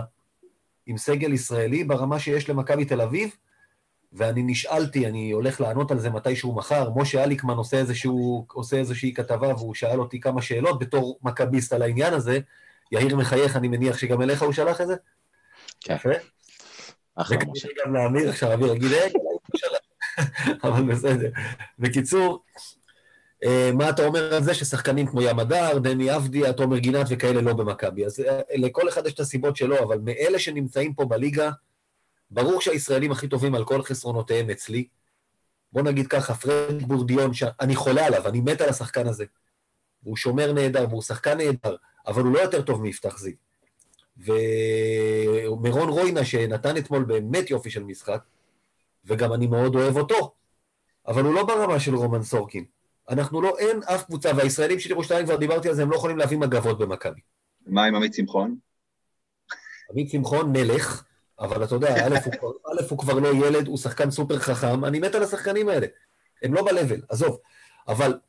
[0.86, 3.36] עם סגל ישראלי ברמה שיש למכבי תל אביב,
[4.14, 9.14] ואני נשאלתי, אני הולך לענות על זה מתישהו מחר, משה אליקמן עושה, איזשהו, עושה איזושהי
[9.14, 12.40] כתבה, והוא שאל אותי כמה שאלות בתור מכביסט על העניין הזה.
[12.92, 14.96] יאיר מחייך, אני מניח שגם אליך הוא שלח את זה?
[15.82, 15.96] כן.
[17.16, 17.68] אחלה משה.
[17.86, 19.80] גם לאמיר, עכשיו אמיר יגיד, רגע, אולי הוא שלח.
[20.64, 21.30] אבל בסדר.
[21.80, 22.44] בקיצור,
[23.44, 27.42] אה, מה אתה אומר על זה ששחקנים כמו ים הדר, דני אבדיה, תומר גינת וכאלה
[27.42, 28.06] לא במכבי?
[28.06, 31.52] אז אה, לכל אחד יש את הסיבות שלו, אבל מאלה שנמצאים פה בליגה,
[32.32, 34.88] ברור שהישראלים הכי טובים על כל חסרונותיהם אצלי.
[35.72, 39.26] בוא נגיד ככה, פרד בורדיון, שאני חולה עליו, אני מת על השחקן הזה.
[40.04, 41.76] הוא שומר נהדר, והוא שחקן נהדר,
[42.08, 43.34] אבל הוא לא יותר טוב מיפתח זיו.
[44.18, 48.24] ומירון רוינה, שנתן אתמול באמת יופי של משחק,
[49.06, 50.34] וגם אני מאוד אוהב אותו,
[51.08, 52.66] אבל הוא לא ברמה של רומן סורקין.
[53.10, 56.18] אנחנו לא, אין אף קבוצה, והישראלים של ירושלים, כבר דיברתי על זה, הם לא יכולים
[56.18, 57.22] להביא מגבות במכבי.
[57.66, 58.56] מה עם עמית שמחון?
[59.92, 61.04] עמית שמחון מלך,
[61.40, 65.00] אבל אתה יודע, א', הוא, א', הוא כבר לא ילד, הוא שחקן סופר חכם, אני
[65.00, 65.88] מת על השחקנים האלה.
[66.44, 67.40] הם לא ב-level, עזוב.
[67.88, 68.20] אבל,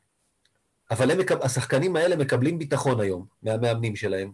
[0.91, 4.31] אבל הם, השחקנים האלה מקבלים ביטחון היום מהמאמנים שלהם.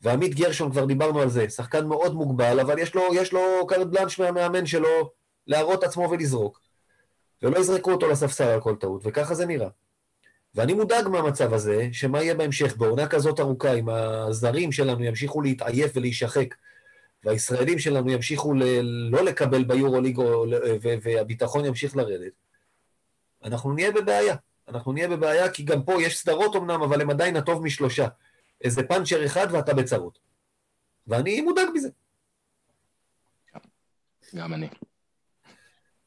[0.00, 3.86] ועמית גרשון, כבר דיברנו על זה, שחקן מאוד מוגבל, אבל יש לו, יש לו קארט
[3.86, 5.10] בלאנש מהמאמן שלו
[5.46, 6.60] להראות עצמו ולזרוק.
[7.42, 9.68] ולא יזרקו אותו לספסל על כל טעות, וככה זה נראה.
[10.54, 15.92] ואני מודאג מהמצב הזה, שמה יהיה בהמשך, בעונה כזאת ארוכה, אם הזרים שלנו ימשיכו להתעייף
[15.94, 16.54] ולהישחק,
[17.24, 18.80] והישראלים שלנו ימשיכו ל-
[19.10, 20.18] לא לקבל ביורוליג
[21.02, 22.32] והביטחון ימשיך לרדת,
[23.44, 24.36] אנחנו נהיה בבעיה.
[24.68, 28.08] אנחנו נהיה בבעיה, כי גם פה יש סדרות אמנם, אבל הם עדיין הטוב משלושה.
[28.64, 30.18] איזה פאנצ'ר אחד ואתה בצרות.
[31.06, 31.88] ואני מודאג מזה.
[34.34, 34.68] גם אני.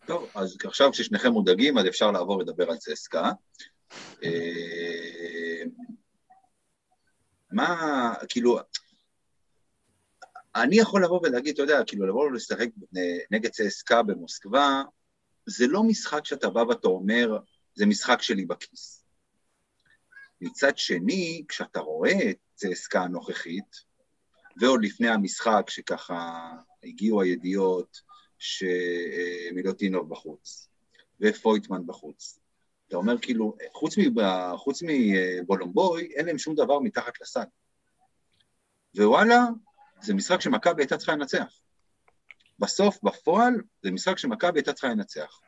[0.08, 3.32] טוב, אז עכשיו כששניכם מודאגים, אז אפשר לעבור לדבר על צסקה.
[4.24, 5.64] אה,
[7.52, 8.60] מה, כאילו,
[10.56, 12.68] אני יכול לבוא ולהגיד, אתה יודע, כאילו, לבוא ולשחק
[13.32, 14.82] נגד צסקה במוסקבה,
[15.46, 17.38] זה לא משחק שאתה בא ואתה אומר,
[17.76, 19.04] זה משחק שלי בכיס.
[20.42, 23.88] מצד שני, כשאתה רואה את צסקה הנוכחית,
[24.62, 26.52] ועוד לפני המשחק, שככה
[26.84, 28.07] הגיעו הידיעות
[28.40, 30.70] שמילוטינוב בחוץ,
[31.22, 32.40] ופויטמן בחוץ,
[32.88, 34.56] אתה אומר כאילו, חוץ, מב...
[34.56, 37.44] חוץ מבולומבוי, אין להם שום דבר מתחת לסל.
[38.96, 39.40] ווואלה,
[40.02, 41.60] זה משחק שמכבי הייתה צריכה לנצח.
[42.60, 45.40] בסוף, בפועל, זה משחק שמכבי הייתה צריכה לנצח.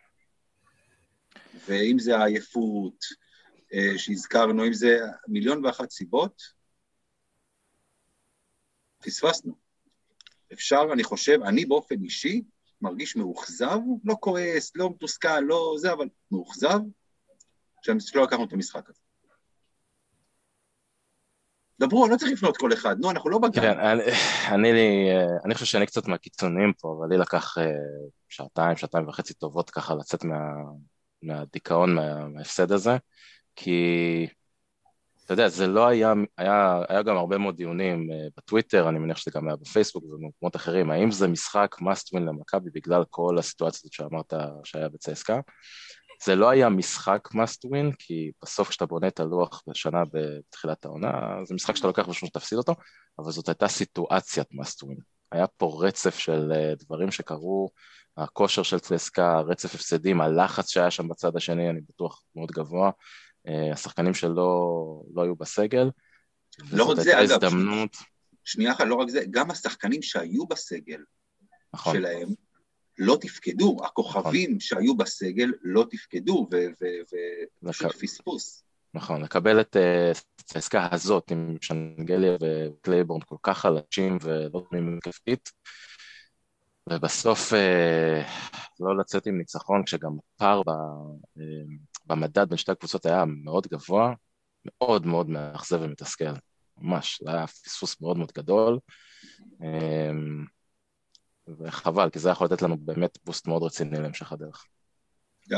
[1.68, 3.06] ואם זה העייפות
[3.74, 6.42] אה, שהזכרנו, אם זה מיליון ואחת סיבות,
[9.00, 9.54] פספסנו.
[10.54, 12.42] אפשר, אני חושב, אני באופן אישי
[12.82, 16.80] מרגיש מאוכזב, לא כועס, לא מתוסכל, לא זה, אבל מאוכזב,
[17.82, 19.00] שלא לקחנו את המשחק הזה.
[21.80, 23.62] דברו, לא צריך לפנות כל אחד, נו, אנחנו לא בגן.
[23.62, 24.02] כן, אני,
[24.48, 25.10] אני,
[25.46, 27.64] אני חושב שאני קצת מהקיצוניים פה, אבל לי לקח אה,
[28.30, 30.40] שעתיים, שעתיים וחצי טובות ככה לצאת מה,
[31.24, 32.98] מהדיכאון, מה, מההפסד הזה,
[33.56, 34.28] כי
[35.30, 39.18] אתה יודע, זה לא היה, היה, היה גם הרבה מאוד דיונים uh, בטוויטר, אני מניח
[39.18, 43.80] שזה גם היה בפייסבוק ובמקומות אחרים, האם זה משחק must win למכבי בגלל כל הסיטואציה
[43.84, 45.40] הזאת שאמרת שהיה בצסקה?
[46.26, 51.12] זה לא היה משחק must win, כי בסוף כשאתה בונה את הלוח בשנה בתחילת העונה,
[51.44, 52.74] זה משחק שאתה לוקח בשביל שתפסיד אותו,
[53.20, 55.02] אבל זאת הייתה סיטואציית must win.
[55.32, 57.70] היה פה רצף של uh, דברים שקרו,
[58.18, 62.92] הכושר של צסקה, רצף הפסדים, הלחץ שהיה שם בצד השני, אני בטוח מאוד גבוה.
[63.50, 65.90] אה, השחקנים שלא לא היו בסגל.
[66.72, 67.98] לא רק זה, אגב, הזדמנות...
[68.44, 71.02] שנייה אחת, לא רק זה, גם השחקנים שהיו בסגל
[71.74, 71.96] נכון.
[71.96, 72.30] שלהם
[72.98, 74.60] לא תפקדו, הכוכבים נכון.
[74.60, 76.50] שהיו בסגל לא תפקדו,
[77.64, 77.96] ופשוט.
[77.96, 78.64] פספוס.
[78.94, 80.20] נכון, לקבל את uh,
[80.56, 85.52] העסקה הזאת עם שנגליה וקלייבורן כל כך חלשים ולא תמימים כפית,
[86.90, 88.28] ובסוף uh,
[88.80, 90.70] לא לצאת עם ניצחון כשגם הפער ב...
[90.70, 91.42] Uh,
[92.10, 94.14] במדד בין שתי הקבוצות היה מאוד גבוה,
[94.66, 96.26] מאוד מאוד מאכזב ומתסכל,
[96.78, 98.80] ממש, זה היה פספוס מאוד מאוד גדול,
[99.62, 100.46] אמ,
[101.48, 104.66] וחבל, כי זה יכול לתת לנו באמת boost מאוד רציני להמשך הדרך.
[105.48, 105.58] גיא.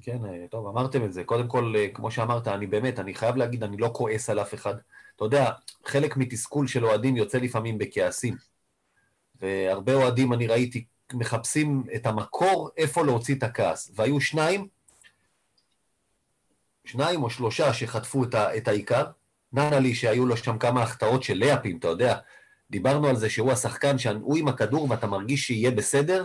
[0.00, 1.24] כן, אה, טוב, אמרתם את זה.
[1.24, 4.54] קודם כל, אה, כמו שאמרת, אני באמת, אני חייב להגיד, אני לא כועס על אף
[4.54, 4.74] אחד.
[5.16, 5.50] אתה יודע,
[5.86, 8.36] חלק מתסכול של אוהדים יוצא לפעמים בכעסים.
[9.40, 13.90] והרבה אוהדים, אני ראיתי, מחפשים את המקור איפה להוציא את הכעס.
[13.94, 14.68] והיו שניים
[16.84, 19.04] שניים או שלושה שחטפו את, את העיקר.
[19.52, 22.16] ננלי, שהיו לו שם כמה החטאות של לאפים, אתה יודע.
[22.70, 26.24] דיברנו על זה שהוא השחקן, שהוא עם הכדור ואתה מרגיש שיהיה בסדר,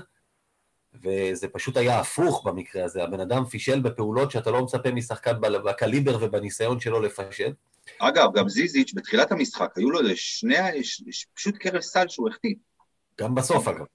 [1.04, 3.04] וזה פשוט היה הפוך במקרה הזה.
[3.04, 7.52] הבן אדם פישל בפעולות שאתה לא מצפה משחקן בקליבר ובניסיון שלו לפשל.
[8.00, 10.56] אגב, גם זיזיץ' בתחילת המשחק, היו לו שני,
[11.34, 12.56] פשוט קרב סל שהוא החטיא.
[13.19, 13.86] גם בסוף, אגב.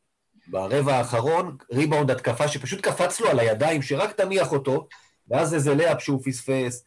[0.46, 4.88] ברבע האחרון, ריבאונד התקפה שפשוט קפץ לו על הידיים, שרק תניח אותו,
[5.28, 6.84] ואז איזה לאפ שהוא פספס,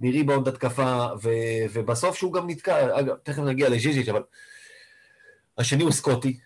[0.00, 1.30] מריבאונד התקפה, ו,
[1.72, 4.22] ובסוף שהוא גם נתקע, אגב, תכף נגיע לז'יז'יץ', אבל
[5.58, 6.38] השני הוא סקוטי,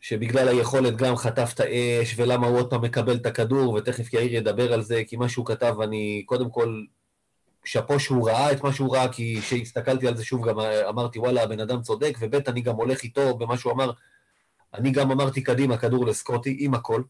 [0.00, 4.34] שבגלל היכולת גם חטף את האש, ולמה הוא עוד פעם מקבל את הכדור, ותכף יאיר
[4.34, 6.82] ידבר על זה, כי מה שהוא כתב, אני קודם כל,
[7.64, 11.42] שאפו שהוא ראה את מה שהוא ראה, כי כשהסתכלתי על זה שוב גם אמרתי, וואלה,
[11.42, 13.90] הבן אדם צודק, וב' אני גם הולך איתו במה שהוא אמר,
[14.74, 17.02] אני גם אמרתי קדימה, כדור לסקוטי, עם הכל.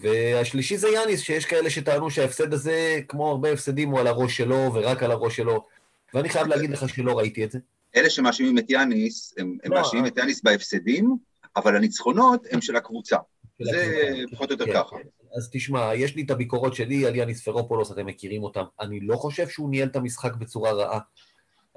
[0.00, 4.70] והשלישי זה יאניס, שיש כאלה שטענו שההפסד הזה, כמו הרבה הפסדים, הוא על הראש שלו
[4.74, 5.66] ורק על הראש שלו,
[6.14, 7.58] ואני חייב להגיד לך שלא ראיתי את זה.
[7.96, 10.10] אלה שמאשימים את יאניס, הם, הם לא, מאשימים אה.
[10.10, 11.16] את יאניס בהפסדים,
[11.56, 13.16] אבל הניצחונות הם של הקבוצה.
[13.58, 14.36] של זה הקבוצה.
[14.36, 14.96] פחות או יותר כן, ככה.
[14.96, 15.08] כן.
[15.36, 18.64] אז תשמע, יש לי את הביקורות שלי על יאניס פרופולוס, אתם מכירים אותם.
[18.80, 20.98] אני לא חושב שהוא ניהל את המשחק בצורה רעה.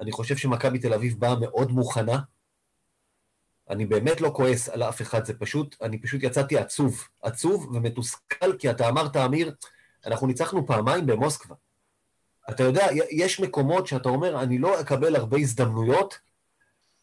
[0.00, 2.18] אני חושב שמכבי תל אביב באה מאוד מוכנה,
[3.70, 7.08] אני באמת לא כועס על אף אחד, זה פשוט, אני פשוט יצאתי עצוב.
[7.22, 9.54] עצוב ומתוסכל, כי אתה אמרת, אמיר,
[10.06, 11.54] אנחנו ניצחנו פעמיים במוסקבה.
[12.50, 16.18] אתה יודע, יש מקומות שאתה אומר, אני לא אקבל הרבה הזדמנויות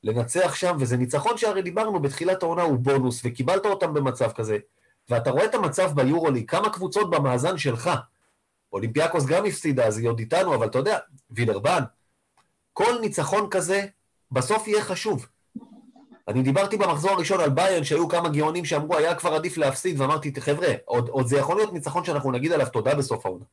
[0.03, 4.57] לנצח שם, וזה ניצחון שהרי דיברנו בתחילת העונה הוא בונוס, וקיבלת אותם במצב כזה,
[5.09, 7.89] ואתה רואה את המצב ביורולי, כמה קבוצות במאזן שלך.
[8.73, 10.97] אולימפיאקוס גם הפסידה, אז היא עוד איתנו, אבל אתה יודע,
[11.31, 11.83] וילרבן,
[12.73, 13.85] כל ניצחון כזה
[14.31, 15.27] בסוף יהיה חשוב.
[16.29, 20.41] אני דיברתי במחזור הראשון על ביין, שהיו כמה גאונים שאמרו, היה כבר עדיף להפסיד, ואמרתי,
[20.41, 23.45] חבר'ה, עוד, עוד זה יכול להיות ניצחון שאנחנו נגיד עליו תודה בסוף העונה.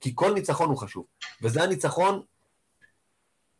[0.00, 1.04] כי כל ניצחון הוא חשוב.
[1.42, 2.22] וזה הניצחון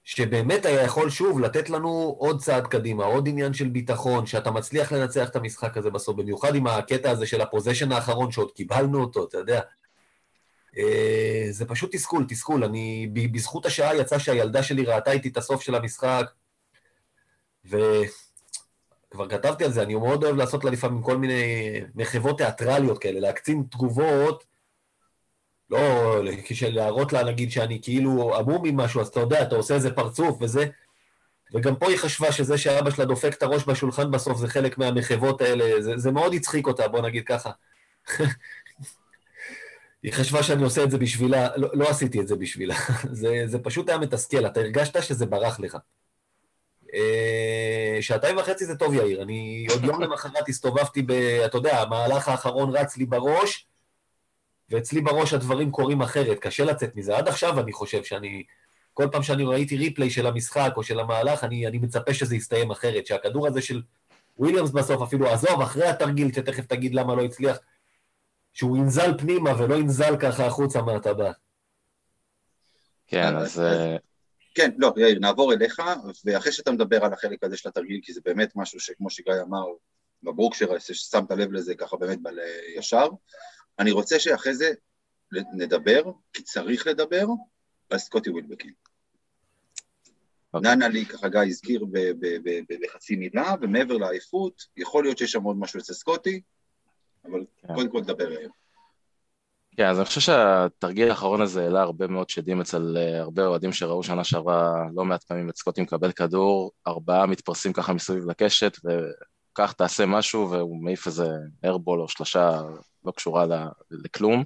[0.04, 4.92] שבאמת היה יכול שוב לתת לנו עוד צעד קדימה, עוד עניין של ביטחון, שאתה מצליח
[4.92, 9.24] לנצח את המשחק הזה בסוף, במיוחד עם הקטע הזה של הפוזיישן האחרון, שעוד קיבלנו אותו,
[9.24, 9.60] אתה יודע.
[10.78, 12.64] אה, זה פשוט תסכול, תסכול.
[12.64, 16.30] אני, בזכות השעה יצא שהילדה שלי ראתה איתי את הסוף של המשחק,
[19.10, 23.20] וכבר כתבתי על זה, אני מאוד אוהב לעשות לה לפעמים כל מיני מחוות תיאטרליות כאלה,
[23.20, 24.44] להקצין תגובות
[25.70, 26.22] לא,
[26.62, 30.66] להראות לה, נגיד, שאני כאילו עמום ממשהו, אז אתה יודע, אתה עושה איזה פרצוף וזה.
[31.54, 35.40] וגם פה היא חשבה שזה שאבא שלה דופק את הראש בשולחן בסוף זה חלק מהמחוות
[35.40, 37.50] האלה, זה, זה מאוד הצחיק אותה, בוא נגיד ככה.
[40.02, 42.74] היא חשבה שאני עושה את זה בשבילה, לא, לא עשיתי את זה בשבילה.
[43.12, 45.76] זה, זה פשוט היה מתסכל, אתה הרגשת שזה ברח לך.
[46.94, 49.22] אה, שעתיים וחצי זה טוב, יאיר.
[49.22, 51.10] אני עוד יום למחרת הסתובבתי ב...
[51.44, 53.66] אתה יודע, המהלך האחרון רץ לי בראש,
[54.70, 57.16] ואצלי בראש הדברים קורים אחרת, קשה לצאת מזה.
[57.16, 58.42] עד עכשיו אני חושב שאני,
[58.94, 62.70] כל פעם שאני ראיתי ריפליי של המשחק או של המהלך, אני, אני מצפה שזה יסתיים
[62.70, 63.82] אחרת, שהכדור הזה של
[64.38, 67.58] וויליאמס בסוף, אפילו עזוב, אחרי התרגיל, שתכף תגיד למה לא הצליח,
[68.52, 71.36] שהוא ינזל פנימה ולא ינזל ככה החוצה מהטבעת.
[73.06, 73.62] כן, אז...
[74.56, 75.82] כן, לא, יאיר, נעבור אליך,
[76.24, 79.64] ואחרי שאתה מדבר על החלק הזה של התרגיל, כי זה באמת משהו שכמו שגיא אמר,
[80.22, 82.18] מברוק ששמת לב לזה ככה באמת
[82.76, 83.08] ישר,
[83.78, 84.72] אני רוצה שאחרי זה
[85.32, 87.26] נדבר, כי צריך לדבר,
[87.90, 88.72] על סקוטי ווילבקין.
[90.54, 90.76] אוקיי.
[90.76, 91.84] ננה לי, ככה גיא הזכיר
[92.82, 96.40] בחצי מילה, ומעבר לעייפות, יכול להיות שיש שם עוד משהו אצל סקוטי,
[97.24, 97.74] אבל כן.
[97.74, 98.52] קודם כל נדבר היום.
[99.76, 103.72] כן, אז אני חושב שהתרגיל האחרון הזה העלה הרבה מאוד שדים אצל אה, הרבה אוהדים
[103.72, 108.76] שראו שנה שעברה לא מעט פעמים את סקוטי מקבל כדור, ארבעה מתפרסים ככה מסביב לקשת,
[108.84, 111.28] וכך תעשה משהו והוא מעיף איזה
[111.64, 112.60] איירבול או שלושה
[113.04, 113.46] לא קשורה
[113.90, 114.44] לכלום.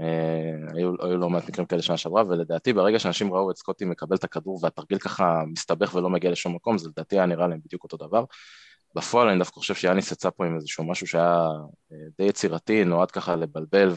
[0.00, 3.84] אה, היו, היו לא מעט מקרים כאלה שנה שעברה, ולדעתי ברגע שאנשים ראו את סקוטי
[3.84, 7.60] מקבל את הכדור והתרגיל ככה מסתבך ולא מגיע לשום מקום, זה לדעתי היה נראה להם
[7.64, 8.24] בדיוק אותו דבר.
[8.94, 11.48] בפועל אני דווקא חושב שיאניס יצא פה עם איזשהו משהו שהיה
[11.92, 13.92] אה, די יצירתי, נועד ככה לבלבל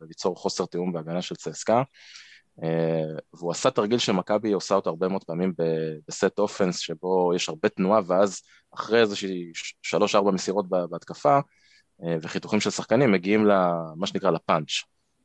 [0.00, 1.82] וליצור חוסר תיאום בהגנה של צסקה.
[2.62, 5.52] אה, והוא עשה תרגיל שמכבי עושה אותו הרבה מאוד פעמים
[6.08, 8.42] בסט אופנס, שבו יש הרבה תנועה, ואז
[8.74, 9.50] אחרי איזושהי
[9.82, 11.38] שלוש-ארבע מסירות בהתקפה,
[12.04, 14.70] אה, וחיתוכים של שחקנים מגיעים למה שנקרא לפאנץ'.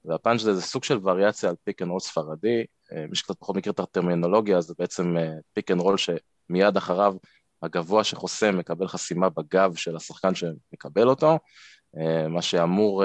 [0.05, 2.65] והפאנץ' זה, זה סוג של וריאציה על pick and roll ספרדי,
[3.09, 5.15] מי שקצת פחות מכיר את הטרמינולוגיה זה בעצם
[5.53, 7.15] pick and roll שמיד אחריו
[7.63, 11.39] הגבוה שחוסם מקבל חסימה בגב של השחקן שמקבל אותו,
[11.97, 13.04] אה, מה שאמור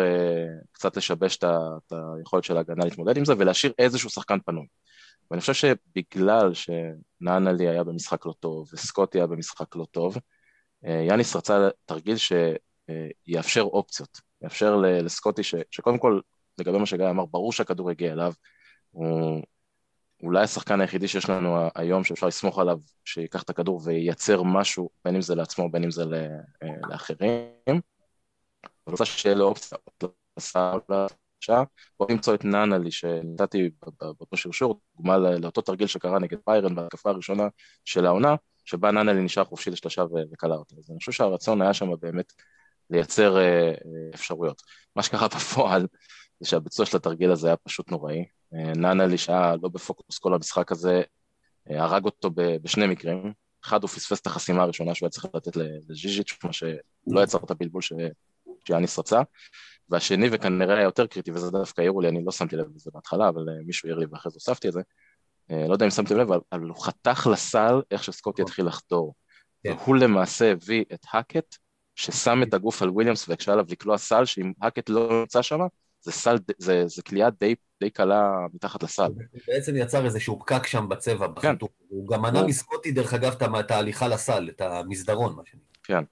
[0.72, 4.66] קצת לשבש את היכולת של ההגנה להתמודד עם זה ולהשאיר איזשהו שחקן פנוי.
[5.30, 10.16] ואני חושב שבגלל שנאנלי היה במשחק לא טוב וסקוטי היה במשחק לא טוב,
[10.82, 12.32] יאניס רצה תרגיל ש...
[13.26, 16.20] יאפשר אופציות, יאפשר לסקוטי, ש, שקודם כל,
[16.58, 18.32] לגבי מה שגיא אמר, ברור שהכדור יגיע אליו,
[18.90, 19.42] הוא
[20.22, 25.14] אולי השחקן היחידי שיש לנו היום שאפשר לסמוך עליו, שיקח את הכדור וייצר משהו, בין
[25.14, 26.02] אם זה לעצמו, בין אם זה
[26.62, 27.48] אה, לאחרים.
[27.68, 27.80] אני
[28.86, 29.78] רוצה שיהיה לו אופציה,
[31.98, 37.48] בוא נמצוא את נאנלי שנתתי באותו שרשור, דוגמה לאותו תרגיל שקרה נגד ביירן בהתקפה הראשונה
[37.84, 40.74] של העונה, שבה נאנלי נשאר חופשי לשלושה וקלה אותה.
[40.78, 42.32] אז אני חושב שהרצון היה שם באמת
[42.90, 43.72] לייצר אה,
[44.14, 44.62] אפשרויות.
[44.96, 45.86] מה שקרה בפועל
[46.40, 48.24] זה שהביצוע של התרגיל הזה היה פשוט נוראי.
[48.54, 51.02] אה, נאנלי שהיה לא בפוקוס כל המשחק הזה,
[51.70, 53.32] אה, הרג אותו בשני מקרים.
[53.64, 55.56] אחד, הוא פספס את החסימה הראשונה שהוא היה צריך לתת
[55.88, 57.82] לז'יז'יץ', מה שלא יצר את הבלבול
[58.66, 59.22] שיאניס רצה.
[59.88, 63.42] והשני, וכנראה יותר קריטי, וזה דווקא העירו לי, אני לא שמתי לב לזה בהתחלה, אבל
[63.66, 64.80] מישהו העיר לי ואחרי זה הוספתי את זה.
[65.50, 69.14] לא יודע אם שמתם לב, אבל הוא חתך לסל איך שסקוטי התחיל לחדור.
[69.62, 69.72] כן.
[69.72, 71.56] והוא למעשה הביא את האקט
[71.94, 75.60] ששם את הגוף על וויליאמס והקשה עליו לקלוע סל, שאם האקט לא נמצא שם,
[76.08, 79.02] זה סל, זה, זה קליעה די, די קלה מתחת לסל.
[79.02, 81.32] הוא בעצם יצר איזשהו פקק שם בצבע, כן.
[81.34, 81.70] בחיתוך.
[81.88, 85.68] הוא גם מנע מסקוטי, דרך אגב, את ההליכה לסל, את המסדרון, מה שנקרא.
[85.82, 86.04] כן.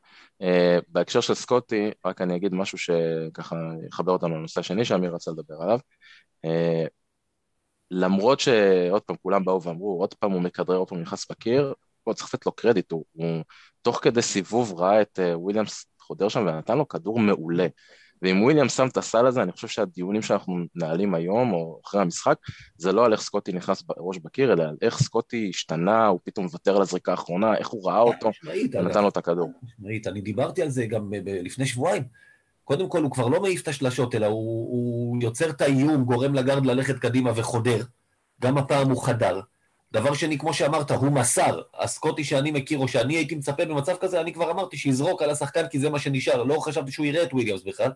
[0.42, 0.46] Uh,
[0.88, 3.56] בהקשר של סקוטי, רק אני אגיד משהו שככה
[3.88, 5.78] יחבר אותנו לנושא השני שאמיר רצה לדבר עליו.
[6.46, 6.88] Uh,
[7.90, 12.14] למרות שעוד פעם כולם באו ואמרו, עוד פעם הוא מכדרר, עוד פעם נכנס בקיר, פה
[12.14, 13.42] צריך לתת לו קרדיט, הוא, הוא
[13.82, 17.66] תוך כדי סיבוב ראה את uh, וויליאמס חודר שם ונתן לו כדור מעולה.
[18.22, 22.38] ואם וויליאמס שם את הסל הזה, אני חושב שהדיונים שאנחנו מנהלים היום, או אחרי המשחק,
[22.76, 26.46] זה לא על איך סקוטי נכנס בראש בקיר, אלא על איך סקוטי השתנה, הוא פתאום
[26.46, 28.30] מוותר על הזריקה האחרונה, איך הוא ראה אותו,
[28.72, 29.52] ונתן לו את הכדור.
[29.62, 32.02] משמעית, אני דיברתי על זה גם לפני שבועיים.
[32.64, 36.34] קודם כל, הוא כבר לא מעיף את השלשות, אלא הוא, הוא יוצר את האיום, גורם
[36.34, 37.82] לגארד ללכת קדימה וחודר.
[38.40, 39.40] גם הפעם הוא חדר.
[39.92, 41.60] דבר שני, כמו שאמרת, הוא מסר.
[41.80, 45.68] הסקוטי שאני מכיר, או שאני הייתי מצפה במצב כזה, אני כבר אמרתי שיזרוק על השחקן,
[45.68, 46.42] כי זה מה שנשאר.
[46.42, 47.90] לא חשבתי שהוא יראה את וויליאמס בכלל.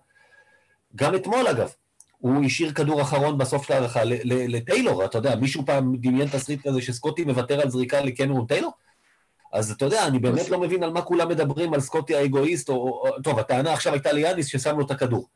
[0.97, 1.73] גם אתמול, אגב,
[2.19, 6.83] הוא השאיר כדור אחרון בסוף של ההערכה לטיילור, אתה יודע, מישהו פעם דמיין תסריט כזה
[6.83, 8.73] שסקוטי מוותר על זריקה לקנרון טיילור?
[9.53, 13.05] אז אתה יודע, אני באמת לא מבין על מה כולם מדברים, על סקוטי האגואיסט, או...
[13.25, 15.29] טוב, הטענה עכשיו הייתה ליאניס ששם לו את הכדור.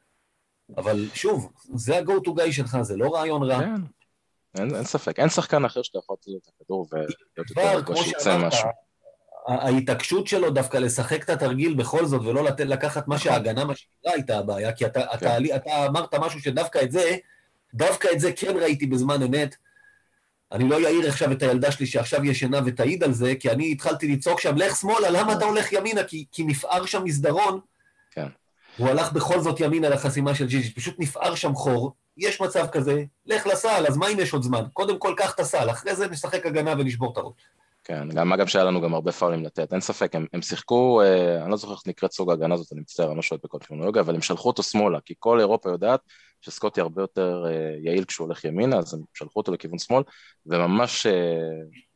[0.77, 3.61] אבל שוב, זה ה-go to guy שלך, זה לא רעיון רע.
[3.61, 3.75] כן,
[4.59, 5.19] אין, אין ספק.
[5.19, 8.69] אין שחקן אחר שאתה יכול לתת את הכדור ולהיות יותר רגוע שיצא משהו.
[9.49, 13.25] ההתעקשות שלו דווקא לשחק את התרגיל בכל זאת, ולא לתת, לקחת מה נכון.
[13.25, 15.17] שההגנה משאירה הייתה הבעיה, כי אתה, כן.
[15.17, 17.17] אתה, אתה אמרת משהו שדווקא את זה,
[17.75, 19.57] דווקא את זה כן ראיתי בזמן אמת.
[20.53, 24.09] אני לא אעיר עכשיו את הילדה שלי שעכשיו ישנה ותעיד על זה, כי אני התחלתי
[24.13, 26.05] לצעוק שם, לך שמאלה, למה אתה הולך ימינה?
[26.05, 27.61] כי, כי נפער שם מסדרון.
[28.11, 28.27] כן.
[28.77, 33.05] הוא הלך בכל זאת ימינה לחסימה של ג'יג'י, פשוט נפער שם חור, יש מצב כזה,
[33.27, 34.63] לך לסל, אז מה אם יש עוד זמן?
[34.73, 37.43] קודם כל, קח את הסל, אחרי זה נשחק הגנה ונשבור את הראש.
[37.85, 41.43] כן, גם אגב שהיה לנו גם הרבה פאולים לתת, אין ספק, הם, הם שיחקו, אה,
[41.43, 44.03] אני לא זוכר איך נקראת סוג ההגנה הזאת, אני מצטער, אני לא שואל בכל טכנולוגיה,
[44.03, 46.01] אבל הם שלחו אותו שמאלה, כי כל אירופה יודעת
[46.41, 50.03] שסקוטי הרבה יותר אה, יעיל כשהוא הולך ימינה, אז הם שלחו אותו לכיוון שמאל,
[50.47, 51.13] וממש אה,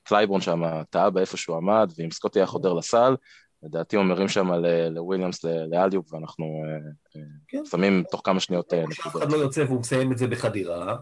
[0.02, 3.14] קלייבורן שם טעה באיפה שהוא עמד, ואם סקוטי היה חודר לסל,
[3.62, 4.50] לדעתי מרימים שם
[4.90, 6.74] לוויליאמס, ל alley-oop, ואנחנו אה,
[7.16, 7.64] אה, כן.
[7.64, 9.06] שמים תוך כמה שניות נקודות.
[9.06, 10.96] אף אחד לא יוצא והוא מסיים את זה בחדירה.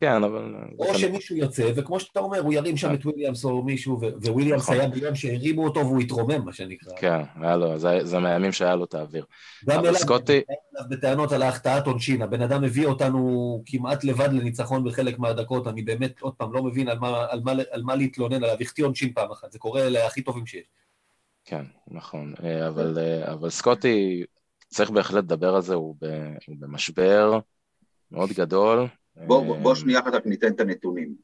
[0.00, 0.54] כן, אבל...
[0.78, 4.74] או שמישהו יוצא, וכמו שאתה אומר, הוא ירים שם את וויליאמס או מישהו, וויליאמס נכון.
[4.74, 6.92] היה ביום שהרימו אותו והוא התרומם, מה שנקרא.
[6.96, 9.24] כן, היה לו, זה מהימים שהיה לו את האוויר.
[9.66, 10.40] גם אליו, סקוטי...
[10.90, 16.20] בטענות על ההחטאת עונשין, הבן אדם הביא אותנו כמעט לבד לניצחון בחלק מהדקות, אני באמת,
[16.20, 19.58] עוד פעם, לא מבין על מה, על על להתלונן עליו, החטיא עונשין פעם אחת, זה
[19.58, 20.64] קורה להכי טובים שיש.
[21.50, 24.24] כן, נכון, אה, אבל, אה, אבל סקוטי,
[24.68, 25.96] צריך בהחלט לדבר על זה, הוא,
[26.48, 27.38] במשבר
[28.10, 28.86] מאוד גדול.
[29.16, 31.14] בוא, בוא, בוא שנייה אחת רק ניתן את הנתונים.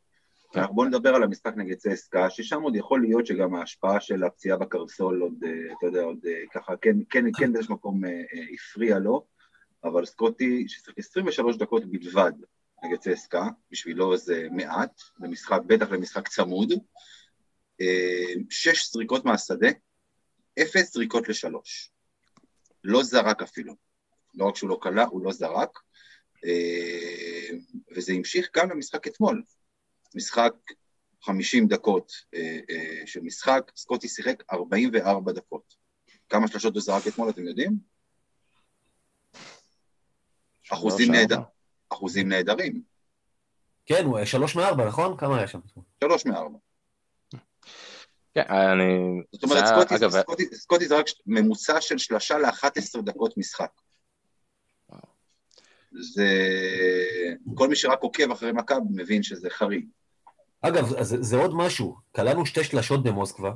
[0.53, 0.63] כן.
[0.71, 5.23] בוא נדבר על המשחק נגד צסקה, ששם עוד יכול להיות שגם ההשפעה של הפציעה בקרסול
[5.23, 6.19] עוד, אה, אתה יודע, עוד
[6.55, 8.01] ככה, כן, כן, כן באיזשהו מקום
[8.55, 9.27] הפריע לו,
[9.85, 12.33] אבל סקוטי, שצריך 23 דקות בלבד
[12.85, 16.73] נגד צסקה, בשבילו זה מעט, במשחק, בטח למשחק צמוד,
[18.51, 19.69] שש זריקות מהשדה,
[20.63, 21.91] אפס זריקות לשלוש.
[22.85, 23.75] לא זרק אפילו.
[24.35, 25.79] לא רק שהוא לא קלע, הוא לא זרק.
[26.45, 27.57] אה,
[27.97, 29.43] וזה המשיך גם למשחק אתמול.
[30.15, 30.53] משחק
[31.23, 35.75] 50 דקות אה, אה, של משחק, סקוטי שיחק 44 דקות.
[36.29, 37.79] כמה שלושות הוא זרק אתמול, אתם יודעים?
[40.73, 41.41] אחוזים, נהדר,
[41.93, 42.83] אחוזים נהדרים.
[43.87, 45.17] כן, הוא היה שלוש מארבע, נכון?
[45.17, 45.61] כמה היה שם?
[46.05, 46.59] שלוש מארבע.
[48.37, 49.23] כן, אני...
[49.33, 49.73] זאת אומרת, זה...
[49.73, 50.11] סקוטי, אגב...
[50.11, 53.71] סקוטי, סקוטי זה רק ממוצע של שלושה ל-11 דקות משחק.
[55.93, 56.29] זה...
[57.55, 59.87] כל מי שרק עוקב אחרי מכבי מבין שזה חריג.
[60.61, 63.53] אגב, זה, זה עוד משהו, כללנו שתי שלשות במוסקבה,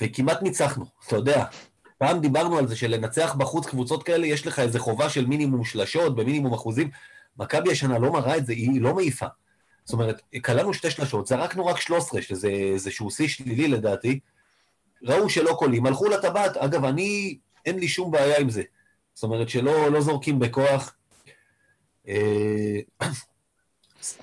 [0.00, 1.44] וכמעט ניצחנו, אתה יודע.
[1.98, 6.16] פעם דיברנו על זה שלנצח בחוץ קבוצות כאלה, יש לך איזו חובה של מינימום שלשות,
[6.16, 6.90] במינימום אחוזים.
[7.36, 9.26] מכבי השנה לא מראה את זה, היא לא מעיפה.
[9.86, 14.20] זאת אומרת, כללנו שתי שלשות, זרקנו רק 13, שזה איזשהו שיא שלילי לדעתי,
[15.02, 16.56] ראו שלא קולים, הלכו לטבעת.
[16.56, 18.62] אגב, אני, אין לי שום בעיה עם זה.
[19.14, 20.94] זאת אומרת שלא לא זורקים בכוח.
[22.08, 22.80] אה,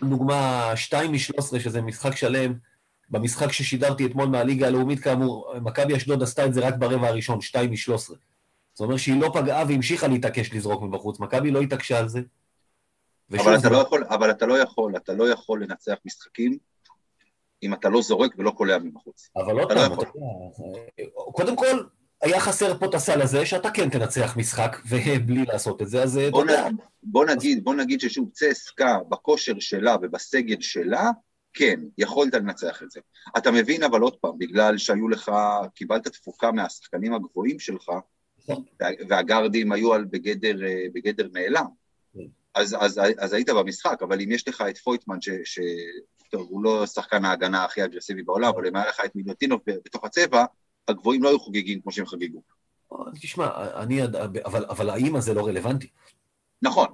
[0.09, 2.53] דוגמה, 2 מ-13, שזה משחק שלם,
[3.09, 7.71] במשחק ששידרתי אתמול מהליגה הלאומית, כאמור, מכבי אשדוד עשתה את זה רק ברבע הראשון, 2
[7.71, 7.97] מ-13.
[7.97, 8.17] זאת
[8.79, 12.21] אומרת שהיא לא פגעה והמשיכה להתעקש לזרוק מבחוץ, מכבי לא התעקשה על זה.
[13.39, 16.57] אבל אתה, לא יכול, אבל אתה לא יכול, אתה לא יכול לנצח משחקים
[17.63, 19.29] אם אתה לא זורק ולא קולע מבחוץ.
[19.35, 21.83] אבל עוד לא פעם, אתה יודע, קודם כל,
[22.21, 26.17] היה חסר פה את הסל הזה, שאתה כן תנצח משחק, ובלי לעשות את זה, אז
[26.17, 26.67] אתה יודע.
[27.03, 31.09] בוא נגיד, בוא נגיד ששוב, צסקה בכושר שלה ובסגל שלה,
[31.53, 32.99] כן, יכולת לנצח את זה.
[33.37, 35.31] אתה מבין אבל עוד פעם, בגלל שהיו לך,
[35.75, 37.91] קיבלת תפוקה מהשחקנים הגבוהים שלך,
[38.43, 38.63] נכון.
[39.09, 41.65] והגארדים היו על בגדר, אה, בגדר נעלם.
[42.55, 45.59] אז, אז, אז היית במשחק, אבל אם יש לך את פויטמן, ש, ש...
[46.31, 50.03] טוב, הוא לא שחקן ההגנה הכי אגרסיבי בעולם, אבל אם היה לך את מיליוטינוב בתוך
[50.03, 50.45] הצבע,
[50.87, 52.41] הגבוהים לא היו חוגגים כמו שהם חגגו.
[53.21, 54.03] תשמע, אני,
[54.45, 55.87] אבל, אבל האם הזה לא רלוונטי?
[56.61, 56.87] נכון.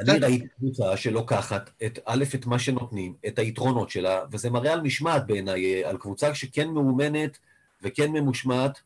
[0.00, 4.80] אני ראיתי קבוצה שלוקחת את א', את מה שנותנים, את היתרונות שלה, וזה מראה על
[4.80, 7.38] משמעת בעיניי, על קבוצה שכן מאומנת
[7.82, 8.80] וכן ממושמעת,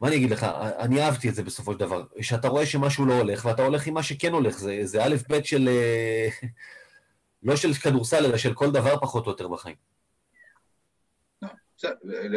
[0.00, 0.44] מה אני אגיד לך,
[0.78, 3.94] אני אהבתי את זה בסופו של דבר, שאתה רואה שמשהו לא הולך, ואתה הולך עם
[3.94, 5.68] מה שכן הולך, זה, זה א' ב' של...
[5.68, 6.28] אה,
[7.42, 9.76] לא של כדורסל, אלא של כל דבר פחות או יותר בחיים.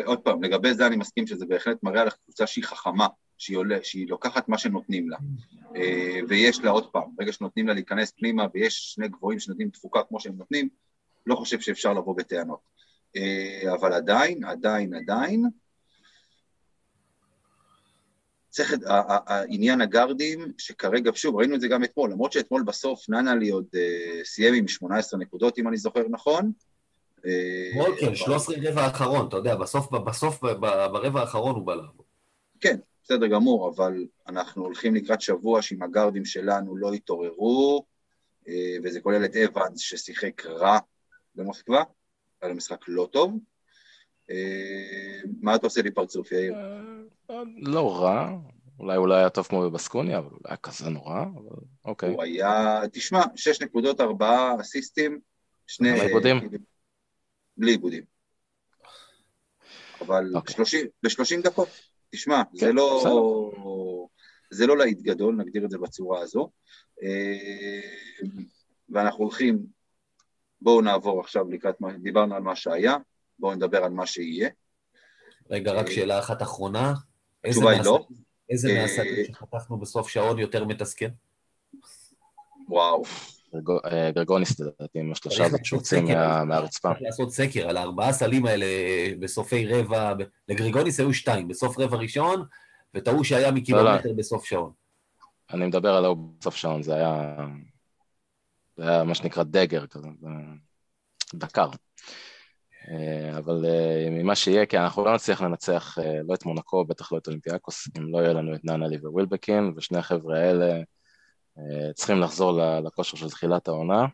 [0.06, 3.08] עוד פעם, לגבי זה אני מסכים שזה בהחלט מראה על קבוצה שהיא חכמה,
[3.38, 5.18] שהיא, עולה, שהיא לוקחת מה שנותנים לה.
[5.76, 10.04] אה, ויש לה עוד פעם, ברגע שנותנים לה להיכנס פנימה ויש שני גבוהים שנותנים תפוקה
[10.04, 10.70] כמו שהם נותנים,
[11.26, 12.60] לא חושב שאפשר לבוא בטענות.
[13.16, 15.46] אה, אבל עדיין, עדיין, עדיין,
[18.50, 23.50] צריך את העניין הגארדים, שכרגע, שוב, ראינו את זה גם אתמול, למרות שאתמול בסוף ננלי
[23.50, 26.52] עוד uh, סיים עם 18 נקודות, אם אני זוכר נכון.
[27.20, 30.42] אתמול כן, 13 רבע האחרון, אתה יודע, בסוף, בסוף
[30.92, 32.06] ברבע האחרון הוא בא לעבוד.
[32.60, 37.86] כן, בסדר גמור, אבל אנחנו הולכים לקראת שבוע שאם הגארדים שלנו לא יתעוררו,
[38.48, 40.78] אה, וזה כולל את אבנס ששיחק רע
[41.36, 41.84] במוסקבה,
[42.42, 43.38] היה לו משחק לא טוב.
[44.30, 46.54] אה, מה אתה עושה לי פרצוף, יאיר?
[47.30, 48.38] אה, לא רע,
[48.80, 51.56] אולי הוא לא היה טוב כמו בבסקוניה, אבל היה כזה נורא, אבל
[51.86, 52.10] אוקיי.
[52.10, 55.20] הוא היה, תשמע, שש נקודות, ארבעה אסיסטים,
[55.68, 56.02] שני...
[56.02, 56.38] עיבודים?
[57.58, 58.04] בלי עיבודים.
[60.02, 60.56] אבל אוקיי.
[61.04, 61.70] ב-30 דקות.
[62.12, 64.08] תשמע, כן, זה לא...
[64.52, 66.50] זה לא להיט גדול, נגדיר את זה בצורה הזו.
[67.04, 67.82] אה,
[68.90, 69.66] ואנחנו הולכים,
[70.62, 72.98] בואו נעבור עכשיו לקראת מה, דיברנו על מה שהיה,
[73.40, 74.50] בואו נדבר על מה שיהיה.
[75.50, 76.94] רגע, רק אה, שאלה אחת אחרונה.
[77.44, 78.08] התשובה היא לא.
[78.50, 81.06] איזה אה, מהסרטים שחתכנו בסוף שעון יותר מתסכל?
[82.70, 83.04] וואו.
[84.14, 86.06] גרגוניס לדעתי עם השלושה שרוצים
[86.48, 86.90] מהרצפה.
[86.90, 88.66] צריך לעשות סקר על הארבעה סלים האלה
[89.20, 90.14] בסופי רבע,
[90.48, 92.46] לגרגוניס היו שתיים, בסוף רבע ראשון,
[92.94, 94.18] וטעו שהיה מקילומטר לא, לא.
[94.18, 94.72] בסוף שעון.
[95.54, 97.36] אני מדבר על ההוא בסוף שעון, זה היה...
[98.78, 100.08] זה היה מה שנקרא דגר כזה,
[101.34, 101.70] דקר.
[102.90, 107.18] אה, אבל אה, ממה שיהיה, כי אנחנו לא נצליח לנצח לא את מונקו, בטח לא
[107.18, 110.82] את אולימפיאקוס, אם לא יהיה לנו את ננלי ווילבקין, ושני החבר'ה האלה
[111.58, 114.06] אה, צריכים לחזור לכושר של תחילת העונה,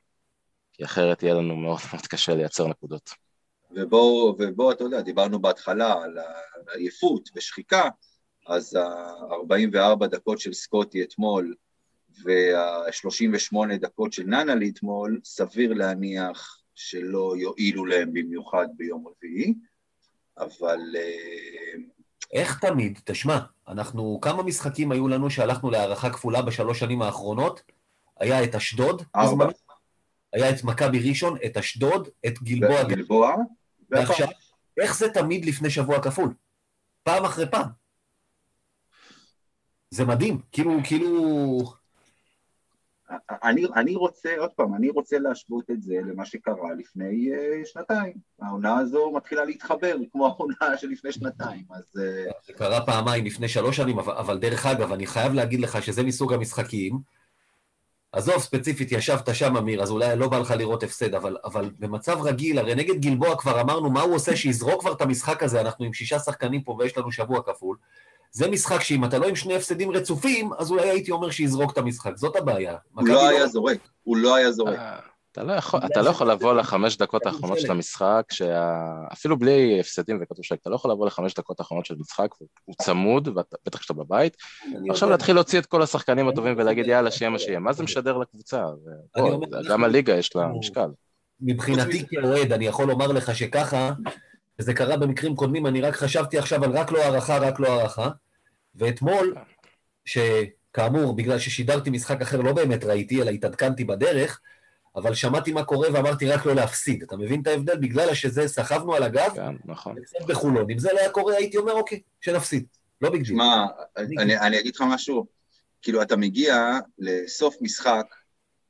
[0.74, 3.10] כי אחרת יהיה לנו מאוד מאוד קשה לייצר נקודות.
[3.72, 6.18] ובואו, ובוא, אתה יודע, דיברנו בהתחלה על
[6.68, 7.90] העייפות ושחיקה,
[8.48, 11.56] אז ה-44 דקות של סקוטי אתמול
[12.24, 19.54] וה-38 דקות של ננלי אתמול, סביר להניח שלא יועילו להם במיוחד ביום רביעי,
[20.38, 21.74] אבל אה,
[22.34, 27.62] איך תמיד, תשמע, אנחנו, כמה משחקים היו לנו שהלכנו להערכה כפולה בשלוש שנים האחרונות?
[28.20, 29.48] היה את אשדוד, ארבע.
[30.34, 32.84] היה את מכבי ראשון, את אשדוד, את גלבוע.
[32.84, 33.36] גלבוע.
[33.90, 34.28] ועכשיו,
[34.82, 36.34] איך זה תמיד לפני שבוע כפול?
[37.04, 37.68] פעם אחרי פעם.
[39.90, 41.85] זה מדהים, כאילו, כאילו...
[43.44, 48.14] אני, אני רוצה, עוד פעם, אני רוצה להשוות את זה למה שקרה לפני uh, שנתיים.
[48.42, 51.84] העונה הזו מתחילה להתחבר, כמו העונה של לפני שנתיים, אז...
[51.84, 52.34] Uh...
[52.48, 56.04] זה קרה פעמיים לפני שלוש שנים, אבל, אבל דרך אגב, אני חייב להגיד לך שזה
[56.04, 57.00] מסוג המשחקים.
[58.12, 62.22] עזוב, ספציפית, ישבת שם, אמיר, אז אולי לא בא לך לראות הפסד, אבל, אבל במצב
[62.22, 65.86] רגיל, הרי נגד גלבוע כבר אמרנו מה הוא עושה, שיזרוק כבר את המשחק הזה, אנחנו
[65.86, 67.78] עם שישה שחקנים פה ויש לנו שבוע כפול.
[68.32, 71.78] זה משחק שאם אתה לא עם שני הפסדים רצופים, אז אולי הייתי אומר שיזרוק את
[71.78, 72.76] המשחק, זאת הבעיה.
[72.94, 74.80] הוא לא היה זורק, הוא לא היה זורק.
[74.80, 75.00] אה,
[75.32, 78.24] אתה לא יכול, אתה לא יכול לבוא לחמש דקות האחרונות של המשחק,
[79.14, 82.28] אפילו בלי הפסדים וכדורשק, אתה לא יכול לבוא לחמש דקות האחרונות של משחק,
[82.66, 83.30] הוא צמוד,
[83.66, 84.38] בטח כשאתה בבית,
[84.90, 87.60] עכשיו להתחיל להוציא את כל השחקנים הטובים ולהגיד יאללה, שיהיה מה שיהיה.
[87.60, 88.64] מה זה משדר לקבוצה?
[89.70, 90.90] גם הליגה יש לה משקל.
[91.42, 93.92] מבחינתי כאוהד, אני יכול לומר לך שככה,
[94.60, 98.10] וזה קרה במקרים קודמים, אני רק חשבתי עכשיו על רק לא הערכה, רק לא הערכה,
[98.76, 99.36] ואתמול,
[100.06, 104.42] שכאמור, בגלל ששידרתי משחק אחר לא באמת ראיתי, אלא התעדכנתי בדרך,
[104.96, 107.04] אבל שמעתי מה קורה ואמרתי רק לא להפסיד.
[107.04, 107.78] אתה מבין את ההבדל?
[107.78, 109.96] בגלל שזה, סחבנו על הגב, כן, נכון.
[110.28, 110.72] בחולון.
[110.72, 112.66] אם זה לא היה קורה, הייתי אומר, אוקיי, שנפסיד.
[113.02, 113.26] לא בגלל.
[113.26, 113.66] שמע,
[113.98, 115.26] אני, אני אגיד לך משהו.
[115.82, 118.06] כאילו, אתה מגיע לסוף משחק,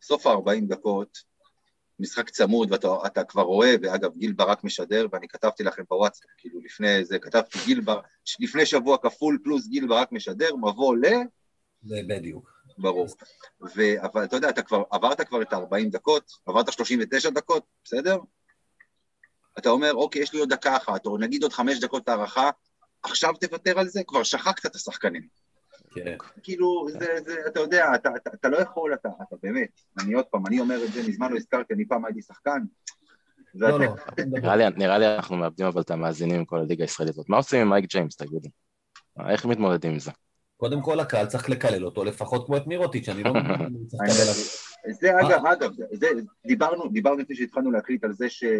[0.01, 1.17] סוף ה-40 דקות,
[1.99, 7.05] משחק צמוד, ואתה כבר רואה, ואגב, גיל ברק משדר, ואני כתבתי לכם בוואטסאפ, כאילו לפני
[7.05, 8.05] זה, כתבתי גיל ברק,
[8.39, 11.05] לפני שבוע כפול פלוס גיל ברק משדר, מבוא ל...
[11.83, 12.55] זה בדיוק.
[12.77, 13.07] ברור.
[13.75, 13.81] ו...
[14.01, 18.17] אבל אתה יודע, אתה כבר, עברת כבר את ה-40 דקות, עברת 39 דקות, בסדר?
[19.57, 22.49] אתה אומר, אוקיי, יש לי עוד דקה אחת, או נגיד עוד חמש דקות הערכה,
[23.03, 24.01] עכשיו תוותר על זה?
[24.07, 25.27] כבר שחקת את השחקנים.
[25.95, 26.17] כן.
[26.43, 29.69] כאילו, זה, זה, אתה יודע, אתה, אתה, אתה לא יכול, אתה, אתה באמת,
[29.99, 32.59] אני עוד פעם, אני אומר את זה, מזמן לא הזכרתי, אני פעם הייתי שחקן.
[33.55, 33.95] לא, לא.
[34.27, 37.29] נראה לי, נראה לי אנחנו מאבדים אבל את המאזינים עם כל הליגה הישראלית הזאת.
[37.29, 38.49] מה עושים עם מייק ג'יימס, תגידו?
[39.29, 40.11] איך מתמודדים עם זה?
[40.57, 43.77] קודם כל הקהל צריך לקלל אותו לפחות כמו את מירוטיץ', אני לא מבין
[44.89, 45.71] זה אגב, אגב,
[46.47, 48.55] דיברנו, דיברנו לפני שהתחלנו להקליט על זה שדורון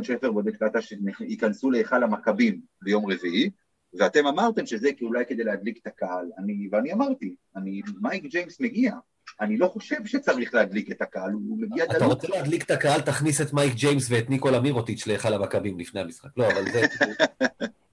[0.00, 3.50] אה, אה, אה, שפר בודק קטע שייכנסו להיכל המכבים ביום רביעי,
[3.98, 8.94] ואתם אמרתם שזה אולי כדי להדליק את הקהל, אני, ואני אמרתי, אני, מייק ג'יימס מגיע,
[9.40, 11.96] אני לא חושב שצריך להדליק את הקהל, הוא מגיע דלוק.
[11.96, 16.00] אתה רוצה להדליק את הקהל, תכניס את מייק ג'יימס ואת ניקולה מירוטיץ' להיכל המכבים לפני
[16.00, 16.28] המשחק.
[16.36, 16.82] לא, אבל זה...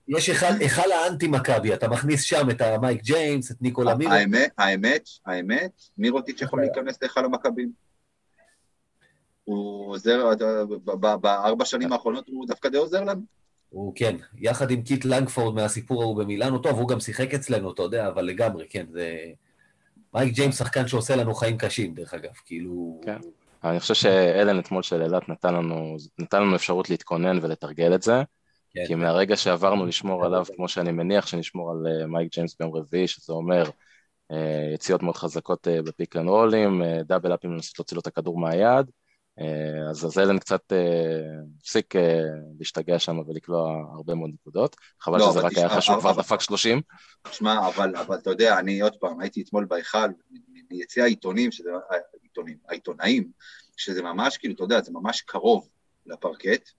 [0.07, 4.19] יש היכל האנטי-מכבי, אתה מכניס שם את המייק ג'יימס, את ניקולה מירוטיץ'.
[4.19, 7.71] האמת, האמת, האמת, מירוטיץ' יכול להיכנס להיכל המכבים.
[9.43, 10.29] הוא עוזר,
[11.21, 13.21] בארבע שנים האחרונות הוא דווקא די עוזר לנו.
[13.71, 17.81] הוא כן, יחד עם קיט לנגפורד מהסיפור ההוא במילאנו, טוב, הוא גם שיחק אצלנו, אתה
[17.81, 19.17] יודע, אבל לגמרי, כן, זה...
[20.13, 23.01] מייק ג'יימס שחקן שעושה לנו חיים קשים, דרך אגב, כאילו...
[23.05, 23.17] כן.
[23.63, 28.23] אני חושב שאלן אתמול של אילת נתן לנו, נתן לנו אפשרות להתכונן ולתרגל את זה,
[28.73, 28.83] כן.
[28.87, 33.07] כי מהרגע שעברנו לשמור עליו, כמו שאני מניח שנשמור על אה, מייק ג'יימס ביום רביעי,
[33.07, 33.63] שזה אומר
[34.31, 37.95] אה, יציאות מאוד חזקות אה, ב pick and roll ים, double up ים לנסות להוציא
[37.95, 38.85] לו את הכדור מהיד,
[39.89, 40.77] אז אז אלן קצת אה,
[41.59, 42.19] הפסיק אה,
[42.59, 46.41] להשתגע שם ולקלוע הרבה מאוד נקודות, חבל לא, שזה רק היה תשמע, חשוב, כבר דפק
[46.41, 46.81] 30,
[47.23, 50.07] תשמע, אבל, אבל אתה יודע, אני עוד פעם, הייתי אתמול בהיכל,
[50.71, 51.69] מיציע העיתונים, שזה,
[52.19, 53.31] העיתונים, העיתונאים,
[53.77, 55.69] שזה ממש, כאילו, אתה יודע, זה ממש קרוב
[56.05, 56.69] לפרקט.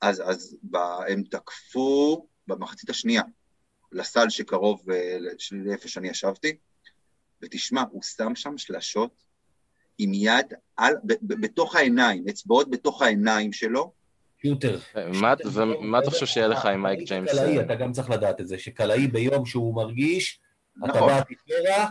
[0.00, 0.76] אז, אז ב,
[1.08, 3.22] הם תקפו במחצית השנייה
[3.92, 5.18] לסל שקרוב אה,
[5.52, 6.56] לאיפה שאני ישבתי,
[7.42, 9.10] ותשמע, הוא שם שם שלשות
[9.98, 13.92] עם יד על, ב, ב, בתוך העיניים, אצבעות בתוך העיניים שלו,
[14.46, 14.78] שוטר.
[15.20, 17.30] מה- ומה אתה חושב שיהיה לך עם מייק ג'יימס?
[17.30, 20.40] קלעי, אתה גם צריך לדעת את זה, שקלעי ביום שהוא מרגיש,
[20.78, 21.08] אתה נכון.
[21.08, 21.86] בא תקרה,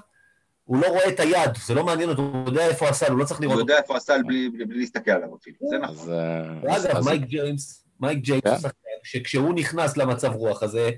[0.64, 3.26] הוא לא רואה את היד, זה לא מעניין אותו, הוא יודע איפה הסל, הוא לא
[3.26, 3.72] צריך הוא לראות אותו.
[3.72, 6.14] יודע איפה הסל בלי, בלי, בלי להסתכל עליו אפילו, זה נכון.
[6.14, 8.68] אה, ואגב, אז- מייק ג'יימס, מייק ג'יימס כן.
[8.68, 8.72] הוא
[9.04, 10.89] שכשהוא נכנס למצב רוח הזה,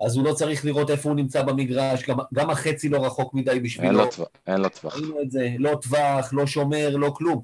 [0.00, 3.50] אז הוא לא צריך לראות איפה הוא נמצא במגרש, גם, גם החצי לא רחוק מדי
[3.50, 3.92] אין בשבילו.
[3.92, 4.94] לו טווח, אין לו טווח.
[4.94, 7.42] ראינו את זה, לא טווח, לא שומר, לא כלום.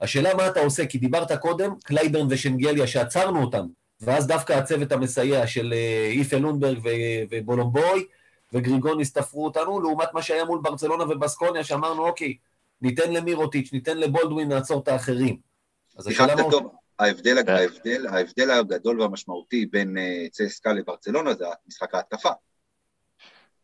[0.00, 3.66] השאלה מה אתה עושה, כי דיברת קודם, קלייברן ושנגליה שעצרנו אותם,
[4.00, 6.88] ואז דווקא הצוות המסייע של אה, איפה לונברג ו-
[7.30, 8.06] ובולומבוי
[8.52, 12.36] וגריגוניס תפרו אותנו, לעומת מה שהיה מול ברצלונה ובסקוניה, שאמרנו, אוקיי,
[12.82, 15.36] ניתן למירוטיץ', ניתן לבולדווין, נעצור את האחרים.
[15.98, 16.42] אז השאלה מה...
[17.00, 17.52] ההבדל, כן.
[17.52, 22.30] ההבדל, ההבדל הגדול והמשמעותי בין אה, צסקה לברצלונה זה משחק ההתקפה.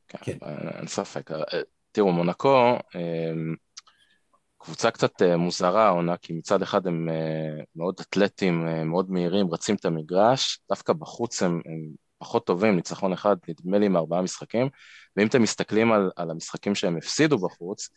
[0.09, 0.39] כן, כן.
[0.79, 1.31] אין ספק.
[1.31, 1.61] אה,
[1.93, 3.33] תראו, מונקו, אה,
[4.59, 9.55] קבוצה קצת אה, מוזרה העונה, כי מצד אחד הם אה, מאוד אתלטים, אה, מאוד מהירים,
[9.55, 14.69] רצים את המגרש, דווקא בחוץ הם, הם פחות טובים, ניצחון אחד, נדמה לי, מארבעה משחקים,
[15.17, 17.89] ואם אתם מסתכלים על, על המשחקים שהם הפסידו בחוץ,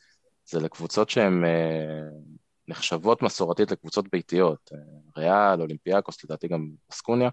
[0.46, 2.02] זה לקבוצות שהן אה,
[2.70, 4.78] נחשבות מסורתית לקבוצות ביתיות, אה,
[5.18, 7.30] ריאל, אולימפיאקוס, לדעתי גם אסקוניה,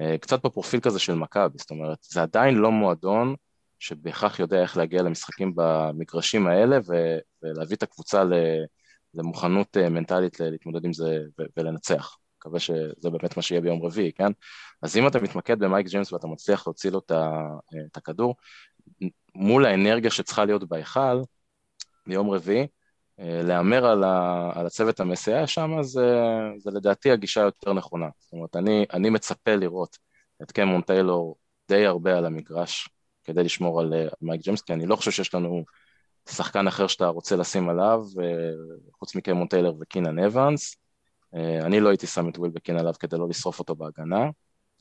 [0.00, 3.34] אה, קצת בפרופיל כזה של מכבי, זאת אומרת, זה עדיין לא מועדון
[3.78, 8.22] שבהכרח יודע איך להגיע למשחקים במגרשים האלה ו- ולהביא את הקבוצה
[9.14, 12.16] למוכנות אה, מנטלית להתמודד עם זה ו- ולנצח.
[12.38, 14.32] מקווה שזה באמת מה שיהיה ביום רביעי, כן?
[14.82, 18.34] אז אם אתה מתמקד במייק ג'יימס ואתה מצליח להוציא לו את הכדור,
[19.34, 21.20] מול האנרגיה שצריכה להיות בהיכל,
[22.06, 22.66] ביום רביעי,
[23.18, 26.20] להמר על, ה- על הצוות המסייע שם, זה,
[26.58, 28.08] זה לדעתי הגישה היותר נכונה.
[28.18, 29.98] זאת אומרת, אני, אני מצפה לראות
[30.42, 31.36] את קמרון טיילור
[31.68, 32.88] די הרבה על המגרש
[33.24, 35.64] כדי לשמור על אה, מייק ג'יימס, כי אני לא חושב שיש לנו
[36.28, 38.50] שחקן אחר שאתה רוצה לשים עליו, אה,
[38.98, 40.76] חוץ מקמרון טיילור וקינן אבנס.
[41.34, 44.30] אה, אני לא הייתי שם את ווילבקין עליו כדי לא לשרוף אותו בהגנה,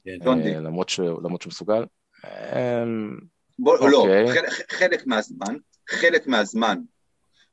[0.06, 0.18] כן.
[0.28, 1.86] אה, למרות שהוא מסוגל.
[2.26, 2.84] אה,
[3.60, 4.34] בוא, לא, אוקיי.
[4.34, 5.56] חלק, חלק מהזמן,
[5.90, 6.78] חלק מהזמן,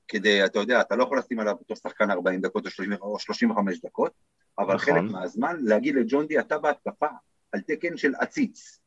[0.09, 3.19] כדי, אתה יודע, אתה לא יכול לשים עליו אותו שחקן 40 דקות או 30 או
[3.19, 4.13] 35 דקות,
[4.59, 4.95] אבל נכון.
[4.95, 7.07] חלק מהזמן להגיד לג'ון די, אתה בהתקפה,
[7.53, 8.79] על תקן של עציץ.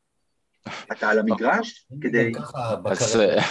[0.92, 2.32] אתה על המגרש כדי...
[2.34, 3.42] ככה בקריירה,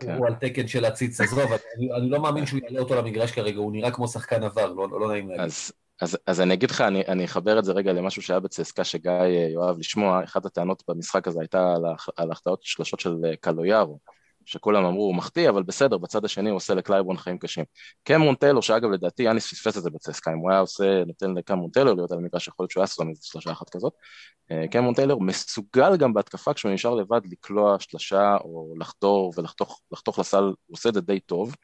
[0.00, 0.14] כן.
[0.18, 3.58] הוא על תקן של עציץ, עזוב, אני אני לא מאמין שהוא יעלה אותו למגרש כרגע,
[3.58, 5.44] הוא נראה כמו שחקן עבר, לא לא נעים להגיד.
[5.44, 8.84] אז, אז, אז אני אגיד לך, אני, אני אחבר את זה רגע למשהו שהיה בצסקה
[8.84, 13.16] שגיא אה, יאהב לשמוע, אחת הטענות במשחק הזה הייתה על, הח- על החטאות שלושות של
[13.24, 13.98] אה, קלויארו,
[14.46, 17.64] שכולם אמרו הוא מחטיא, אבל בסדר, בצד השני הוא עושה לקלייברון חיים קשים.
[18.04, 21.70] קמרון טיילור, שאגב לדעתי יאניס פספס את זה בצסקה, אם הוא היה עושה, נותן לקמרון
[21.70, 23.92] טיילור להיות על המגרש, יכול להיות שהוא היה עושה איזה שלושה אחת כזאת.
[24.50, 30.18] אה, קמרון טיילור מסוגל גם בהתקפה כשהוא נשאר לבד לקלוע שלושה או לחדור ולחתוך לחתוך
[30.18, 31.54] לסל, הוא עושה את זה די טוב.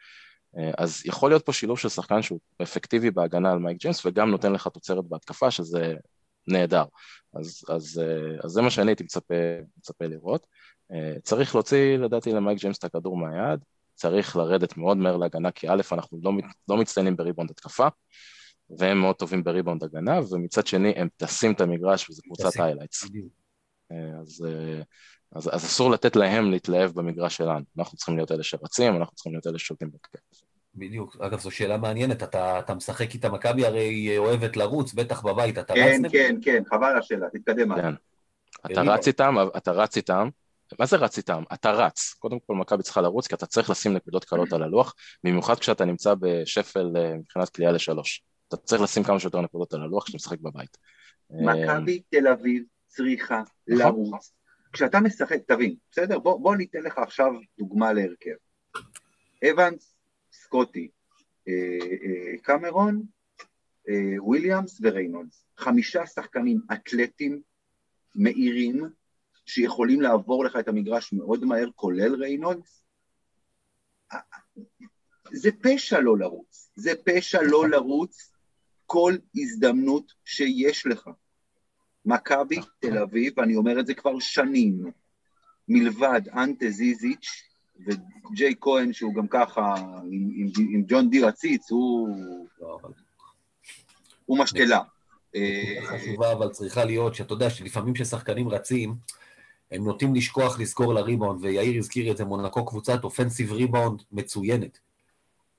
[0.58, 4.30] אה, אז יכול להיות פה שילוב של שחקן שהוא אפקטיבי בהגנה על מייק ג'יימס וגם
[4.30, 5.94] נותן לך תוצרת בהתקפה שזה
[6.46, 6.84] נהדר.
[7.34, 9.34] אז, אז, אה, אז זה מה שאני הייתי מצפה,
[9.78, 10.46] מצפה לראות.
[10.92, 13.60] אה, צריך להוציא לדעתי למייק ג'יימס את הכדור מהיד,
[13.94, 16.32] צריך לרדת מאוד מהר להגנה כי א' אנחנו לא,
[16.68, 17.88] לא מצטיינים בריבאונד התקפה
[18.78, 22.60] והם מאוד טובים בריבאונד הגנה ומצד שני הם טסים את המגרש וזה קבוצת.
[22.60, 23.04] highlights.
[23.04, 23.32] בדיוק.
[23.90, 24.82] אז, אה,
[25.32, 27.64] אז, אז אסור לתת להם להתלהב במגרש שלנו.
[27.78, 30.20] אנחנו צריכים להיות אלה שרצים, אנחנו צריכים להיות אלה ששולטים בכיף.
[30.74, 31.16] בדיוק.
[31.20, 35.72] אגב, זו שאלה מעניינת, אתה אתה משחק איתה, מכבי הרי אוהבת לרוץ, בטח בבית, אתה
[35.72, 36.12] רץ כן, נגד?
[36.12, 37.74] כן, כן, חבל על השאלה, תתקדם.
[37.74, 37.94] כן.
[38.66, 38.82] אתה.
[38.82, 40.28] רץ איתם, אתה רץ איתם.
[40.78, 41.42] מה זה רץ איתם?
[41.54, 42.14] אתה רץ.
[42.18, 44.94] קודם כל מכבי צריכה לרוץ, כי אתה צריך לשים נקודות קלות על הלוח,
[45.24, 48.22] במיוחד כשאתה נמצא בשפל אה, מבחינת קליעה לשלוש.
[48.48, 50.78] אתה צריך לשים כמה שיותר נקודות על הלוח כשאתה משחק בבית.
[51.32, 53.78] אה, מכבי תל אביב צריכה נכון.
[53.78, 54.32] לרוץ.
[54.72, 56.18] כשאתה משחק, תבין, בסדר?
[56.18, 58.34] בוא, בוא ניתן לך עכשיו דוגמה להרכב.
[59.50, 59.94] אבנס,
[60.32, 60.90] סקוטי,
[61.48, 61.52] אה,
[62.02, 63.02] אה, קמרון,
[63.88, 65.44] אה, וויליאמס וריינולדס.
[65.58, 67.40] חמישה שחקנים אתלטים,
[68.14, 68.90] מהירים,
[69.50, 72.84] שיכולים לעבור לך את המגרש מאוד מהר, כולל ריינולדס.
[75.32, 78.32] זה פשע לא לרוץ, זה פשע לא לרוץ
[78.86, 81.10] כל הזדמנות שיש לך.
[82.04, 84.90] מכבי תל אביב, ואני אומר את זה כבר שנים,
[85.68, 87.42] מלבד אנטה זיזיץ'
[87.86, 89.74] וג'יי כהן, שהוא גם ככה,
[90.10, 92.08] עם, עם, עם ג'ון דיר הציץ, הוא,
[94.26, 94.80] הוא משתלה.
[95.86, 98.94] חשובה, אבל צריכה להיות, שאתה יודע שלפעמים כששחקנים רצים,
[99.72, 104.78] הם נוטים לשכוח לזכור לריבאונד, ויאיר הזכיר את זה, מונקו קבוצת אופנסיב ריבאונד מצוינת.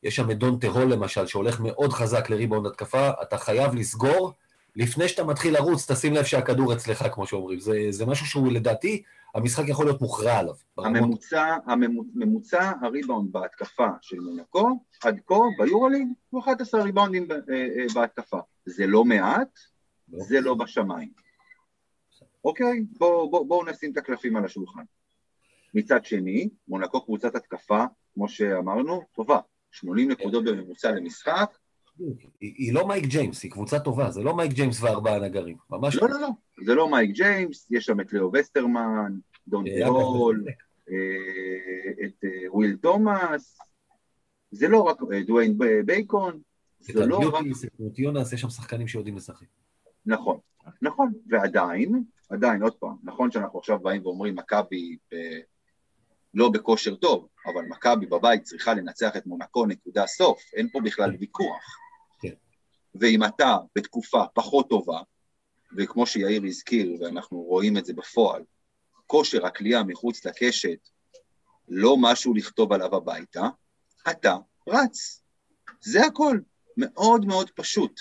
[0.04, 4.34] יש שם את דון טהול למשל, שהולך מאוד חזק לריבאונד התקפה, אתה חייב לסגור,
[4.76, 7.60] לפני שאתה מתחיל לרוץ, תשים לב שהכדור אצלך, כמו שאומרים.
[7.60, 9.04] זה, זה משהו שהוא לדעתי,
[9.36, 10.54] המשחק יכול להיות מוכרע עליו.
[10.78, 18.40] הממוצע, הממוצע הריבאונד בהתקפה של מונקו, עד כה ביורוליג, הוא 11 ריבאונדים אה, אה, בהתקפה.
[18.66, 19.60] זה לא מעט,
[20.12, 20.24] לא.
[20.24, 21.21] זה לא בשמיים.
[22.46, 24.84] אוקיי, בואו בוא, בוא נשים את הקלפים על השולחן.
[25.74, 27.84] מצד שני, מונקו קבוצת התקפה,
[28.14, 29.40] כמו שאמרנו, טובה.
[29.72, 31.58] 80 נקודות בממוצע למשחק.
[32.00, 35.96] היא, היא לא מייק ג'יימס, היא קבוצה טובה, זה לא מייק ג'יימס וארבעה נגרים, ממש
[35.96, 36.10] לא.
[36.10, 36.30] לא, לא, לא,
[36.66, 39.14] זה לא מייק ג'יימס, יש שם את לאו וסטרמן,
[39.48, 40.46] דונטה הול,
[40.90, 43.60] אה, את אה, וויל תומאס,
[44.52, 46.40] זה לא רק אה, דוויין בייקון,
[46.80, 47.46] זה לא רק...
[47.88, 49.48] את יונס, יש שם שחקנים שיודעים לשחק.
[50.06, 50.38] נכון,
[50.82, 54.98] נכון, ועדיין, עדיין, עוד פעם, נכון שאנחנו עכשיו באים ואומרים, מכבי
[56.34, 61.16] לא בכושר טוב, אבל מכבי בבית צריכה לנצח את מונקו נקודה סוף, אין פה בכלל
[61.20, 61.78] ויכוח.
[62.22, 62.34] כן.
[62.96, 65.00] ואם אתה בתקופה פחות טובה,
[65.78, 68.44] וכמו שיאיר הזכיר, ואנחנו רואים את זה בפועל,
[69.08, 70.90] כושר הכלייה מחוץ לקשת
[71.70, 73.48] לא משהו לכתוב עליו הביתה,
[74.12, 75.24] אתה רץ.
[75.82, 76.40] זה הכל.
[76.78, 78.00] מאוד מאוד פשוט.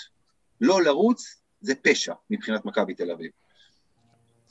[0.61, 3.31] לא לרוץ זה פשע מבחינת מכבי תל אביב.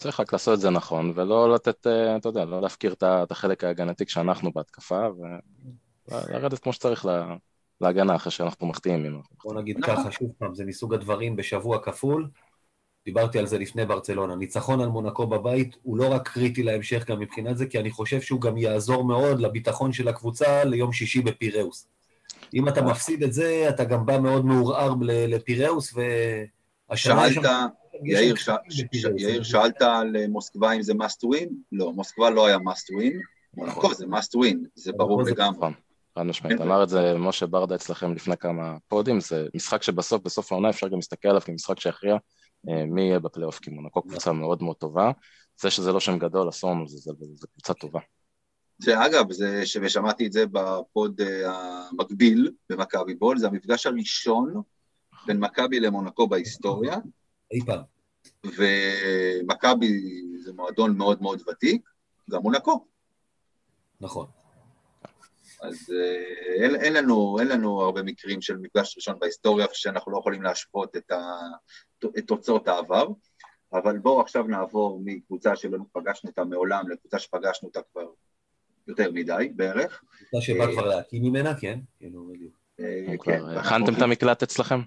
[0.01, 3.64] צריך רק לעשות את זה נכון, ולא לתת, אה, אתה יודע, לא להפקיר את החלק
[3.64, 5.07] ההגנתי כשאנחנו בהתקפה,
[6.09, 7.07] ולרדת כמו שצריך
[7.80, 9.22] להגנה אחרי שאנחנו מחטיאים.
[9.44, 9.96] בוא נגיד נכון.
[9.96, 12.28] ככה, שוב פעם, זה מסוג הדברים בשבוע כפול.
[13.05, 14.36] דיברתי על זה לפני ברצלונה.
[14.36, 18.20] ניצחון על מונקו בבית הוא לא רק קריטי להמשך גם מבחינת זה, כי אני חושב
[18.20, 21.88] שהוא גם יעזור מאוד לביטחון של הקבוצה ליום שישי בפיראוס.
[22.55, 25.94] אם אתה מפסיד את זה, אתה גם בא מאוד מעורער לפיראוס,
[26.90, 27.30] והשנה...
[27.30, 27.46] שאלת,
[28.05, 28.48] יאיר, ש...
[28.70, 29.05] ש...
[29.18, 31.48] יאיר, שאלת על אה, מוסקבה אם זה must win?
[31.72, 33.16] לא, מוסקבה לא היה must win,
[33.57, 35.68] מונקו זה must win, זה ברור לגמרי.
[36.14, 40.53] חד משמעית, אמר את זה משה ברדה אצלכם לפני כמה פודים, זה משחק שבסוף, בסוף
[40.53, 42.16] העונה אפשר גם להסתכל עליו כמשחק שיכריע
[42.68, 45.11] אה, מי יהיה בפלייאוף, כי מונקו קבוצה מאוד מאוד טובה,
[45.61, 48.01] זה שזה לא שם גדול, אסור לנו, זה קבוצה טובה.
[48.84, 51.53] שאגב, זה, ושמעתי את זה בפוד אה,
[51.90, 54.62] המקביל במכבי בול, זה המפגש הראשון
[55.26, 56.96] בין מכבי למונקו בהיסטוריה.
[57.53, 57.80] אי פעם.
[58.44, 60.01] ומכבי
[60.44, 61.88] זה מועדון מאוד מאוד ותיק,
[62.30, 62.86] גם מונקו.
[64.01, 64.26] נכון.
[65.62, 70.18] אז אה, אין, אין, לנו, אין לנו הרבה מקרים של מפגש ראשון בהיסטוריה שאנחנו לא
[70.18, 71.18] יכולים להשוות את, ה,
[72.18, 73.07] את תוצאות העבר,
[73.72, 78.07] אבל בואו עכשיו נעבור מקבוצה שלא פגשנו אותה מעולם לקבוצה שפגשנו אותה כבר
[78.88, 80.03] יותר מדי בערך.
[80.18, 81.78] קבוצה שבא כבר להקים ממנה, כן?
[81.98, 82.59] כאילו, בדיוק.
[82.80, 84.80] אה, כן, הכנתם את המקלט אצלכם?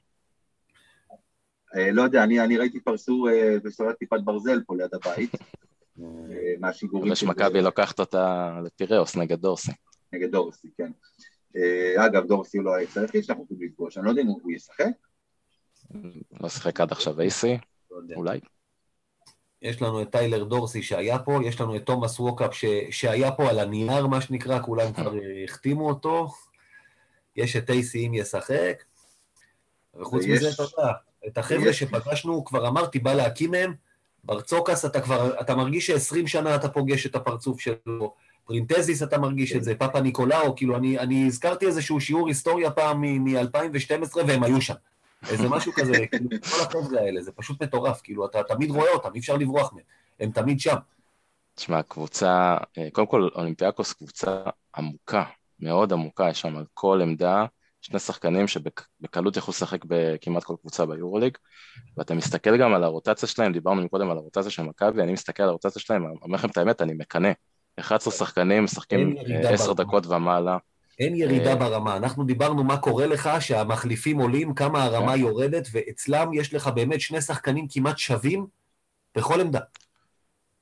[1.75, 3.27] אה, לא יודע, אני ראיתי פרסו
[3.63, 5.31] בסולת טיפת ברזל פה ליד הבית,
[6.59, 7.11] מהשיגורים.
[7.11, 9.71] יש מכבי לוקחת אותה לפיראוס נגד דורסי.
[10.13, 10.91] נגד דורסי, כן.
[11.55, 14.51] אה, אגב, דורסי הוא לא היצא היחיד שאנחנו יכולים לפגוש, אני לא יודע אם הוא
[14.51, 14.85] ישחק.
[16.41, 17.57] לא שיחק עד עכשיו אייסי,
[17.91, 18.39] לא אולי.
[19.61, 22.65] יש לנו את טיילר דורסי שהיה פה, יש לנו את תומאס ווקאפ ש...
[22.89, 25.13] שהיה פה על הנייר, מה שנקרא, כולם כבר
[25.43, 26.27] החתימו אותו.
[27.35, 28.83] יש את אייסי אם ישחק.
[29.99, 30.25] וחוץ.
[30.25, 30.93] מזה, אתה יודע,
[31.27, 31.73] את החבר'ה.
[31.73, 33.73] שפגשנו, כבר אמרתי, בא להקיא מהם.
[34.23, 38.13] ברצוקאס, אתה כבר, אתה מרגיש ש-20 שנה אתה פוגש את הפרצוף שלו.
[38.45, 39.63] פרינטזיס אתה מרגיש את כן.
[39.63, 44.73] זה, פאפה ניקולאו, כאילו אני, אני הזכרתי איזשהו שיעור היסטוריה פעם מ-2012 והם היו שם.
[45.29, 49.09] איזה משהו כזה, כאילו, כל החבר'ה האלה, זה פשוט מטורף, כאילו, אתה תמיד רואה אותם,
[49.13, 49.83] אי אפשר לברוח מהם,
[50.19, 50.75] הם תמיד שם.
[51.55, 54.41] תשמע, קבוצה, אה, קודם כל, אולימפיאקוס קבוצה
[54.77, 55.23] עמוקה,
[55.59, 57.45] מאוד עמוקה, יש שם על כל עמדה
[57.83, 61.37] שני שחקנים שבקלות יכלו לשחק בכמעט כל קבוצה ביורוליג,
[61.97, 65.49] ואתה מסתכל גם על הרוטציה שלהם, דיברנו קודם על הרוטציה של מכבי, אני מסתכל על
[65.49, 67.31] הרוטציה שלהם, אומר לכם את האמת, אני מקנא.
[67.79, 70.57] 11 שחקנים משחקים 10 דקות ומעלה.
[70.99, 71.97] אין ירידה אה, ברמה.
[71.97, 75.19] אנחנו דיברנו מה קורה לך, שהמחליפים עולים, כמה הרמה כן.
[75.19, 78.45] יורדת, ואצלם יש לך באמת שני שחקנים כמעט שווים
[79.17, 79.59] בכל עמדה.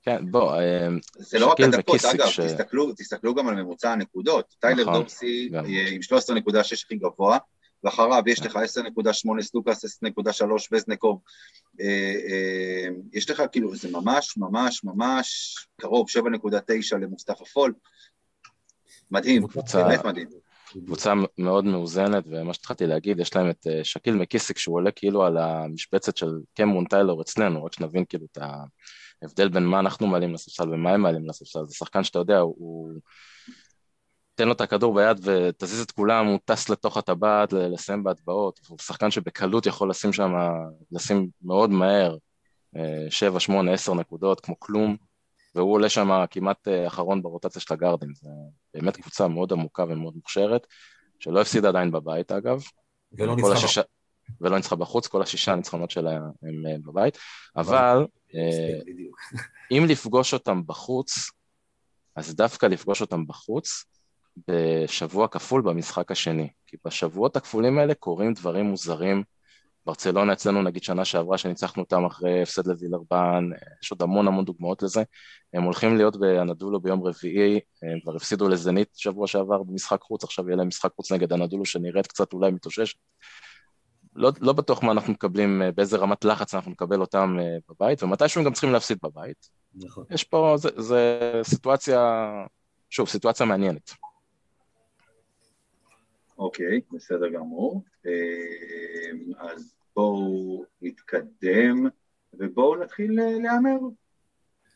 [0.04, 0.88] כן, בוא, אה,
[1.18, 4.56] זה לא רק שקיל הדקות, אגב, ש- תסתכלו, תסתכלו גם על ממוצע הנקודות.
[4.60, 5.66] טיילר נכון, דורסי גם.
[5.66, 7.38] אה, עם 13.6 הכי גבוה,
[7.84, 11.22] ואחריו יש לך 10.8 סטוקאס, 10.3 וזנקוב.
[11.82, 17.74] אה, יש לך כאילו, זה ממש ממש ממש קרוב, 7.9 למוסטפא פול.
[19.12, 20.28] מדהים, קבוצה- באמת מדהים.
[20.86, 25.38] קבוצה מאוד מאוזנת, ומה שהתחלתי להגיד, יש להם את שקיל מקיסיק, שהוא עולה כאילו על
[25.38, 28.38] המשבצת של קמרון טיילור אצלנו, רק שנבין כאילו את
[29.22, 31.66] ההבדל בין מה אנחנו מעלים לספסל ומה הם מעלים לספסל.
[31.66, 32.92] זה שחקן שאתה יודע, הוא...
[34.36, 38.78] תן לו את הכדור ביד ותזיז את כולם, הוא טס לתוך הטבעת לסיים בהטבעות, הוא
[38.80, 40.32] שחקן שבקלות יכול לשים שם,
[40.92, 42.18] לשים מאוד מהר,
[42.76, 44.98] אה, שבע, שמונה, עשר נקודות, כמו כלום,
[45.56, 48.30] והוא עולה שם כמעט אה, אחרון ברוטציה של הגארדין, זה
[48.74, 50.68] באמת קבוצה מאוד עמוקה ומאוד מוכשרת,
[51.20, 52.64] שלא הפסידה עדיין בבית אגב,
[53.12, 53.54] ולא ניצחה.
[53.54, 53.82] השישה,
[54.42, 57.18] ולא ניצחה בחוץ, כל השישה הניצחונות שלה הם אה, בבית,
[57.56, 58.21] אבל אה, בדיוק.
[59.72, 61.32] אם לפגוש אותם בחוץ,
[62.16, 63.86] אז דווקא לפגוש אותם בחוץ
[64.48, 66.50] בשבוע כפול במשחק השני.
[66.68, 69.24] כי בשבועות הכפולים האלה קורים דברים מוזרים.
[69.86, 73.50] ברצלונה אצלנו נגיד שנה שעברה שניצחנו אותם אחרי הפסד לווילרבן,
[73.84, 75.04] יש עוד המון המון דוגמאות לזה.
[75.54, 80.48] הם הולכים להיות באנדולו ביום רביעי, הם כבר הפסידו לזנית שבוע שעבר במשחק חוץ, עכשיו
[80.48, 82.98] יהיה להם משחק חוץ נגד אנדולו שנראית קצת אולי מתאוששת.
[84.16, 88.04] לא, לא בטוח מה אנחנו מקבלים, אה, באיזה רמת לחץ אנחנו נקבל אותם אה, בבית,
[88.04, 89.50] ומתישהו הם גם צריכים להפסיד בבית.
[89.76, 90.06] נכון.
[90.10, 92.32] יש פה, זה, זה סיטואציה,
[92.90, 93.92] שוב, סיטואציה מעניינת.
[96.38, 97.84] אוקיי, בסדר גמור.
[98.06, 98.12] אה,
[99.40, 101.86] אז בואו נתקדם,
[102.34, 103.78] ובואו נתחיל להמר.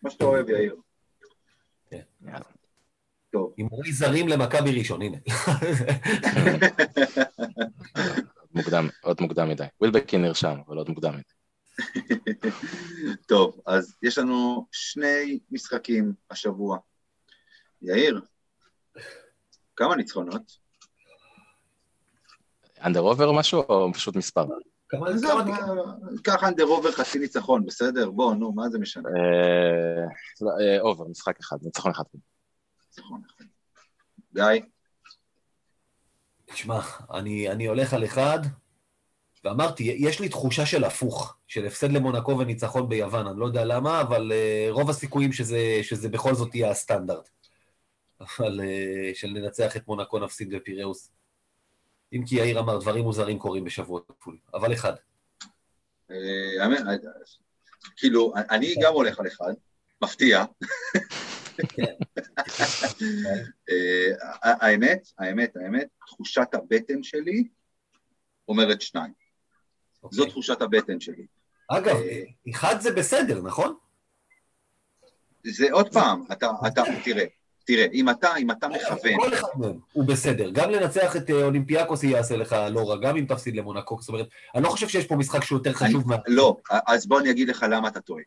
[0.04, 0.76] מה שאתה אוהב, יאיר.
[1.90, 2.02] כן.
[3.32, 3.54] טוב.
[3.58, 5.18] הימורי זרים למכבי ראשון, הנה.
[8.56, 9.66] מוקדם, עוד מוקדם מדי.
[9.82, 11.36] ווילבקין נרשם, אבל עוד מוקדם מדי.
[13.30, 16.78] טוב, אז יש לנו שני משחקים השבוע.
[17.82, 18.22] יאיר,
[19.76, 20.66] כמה ניצחונות?
[22.84, 24.46] אנדר עובר משהו, או פשוט מספר?
[26.24, 28.12] קח אנדר עובר חצי ניצחון, בסדר?
[28.12, 29.10] בוא, נו, מה זה משנה?
[29.10, 30.06] אה,
[30.42, 32.04] לא, אה, עובר, משחק אחד, ניצחון אחד.
[32.88, 33.46] ניצחון אחד.
[34.34, 34.66] גיא,
[36.56, 36.80] תשמע,
[37.14, 38.40] אני, אני הולך על אחד,
[39.44, 44.02] ואמרתי, יש לי תחושה של הפוך, של הפסד למונקו וניצחון ביוון, אני לא יודע למה,
[44.02, 47.30] אבל uh, רוב הסיכויים שזה, שזה בכל זאת יהיה הסטנדרט.
[48.22, 51.12] אבל uh, של לנצח את מונקו נפסיד בפיראוס.
[52.14, 54.94] אם כי יאיר אמר, דברים מוזרים קורים בשבועות כפולים, אבל אחד.
[56.12, 56.18] אה,
[57.98, 59.54] כאילו, אני גם הולך על אחד,
[60.02, 60.46] מפתיע.
[63.70, 67.48] אה, האמת, האמת, האמת, תחושת הבטן שלי
[68.48, 69.14] אומרת שניים.
[70.12, 70.32] זו אוקיי.
[70.32, 71.26] תחושת הבטן שלי.
[71.68, 73.76] אגב, אה, אחד זה בסדר, נכון?
[75.46, 77.26] זה עוד פעם, אתה, אתה, תראה,
[77.66, 80.50] תראה, אם אתה, אם אתה מכוון, כל אחד מהם הוא בסדר.
[80.52, 83.98] גם לנצח את אה, אולימפיאקוס יעשה לך לא רע, גם אם תפסיד למונקו.
[84.02, 86.16] זאת אומרת, אני לא חושב שיש פה משחק שהוא יותר חשוב מה...
[86.28, 88.24] לא, אז בוא אני אגיד לך למה אתה טועה.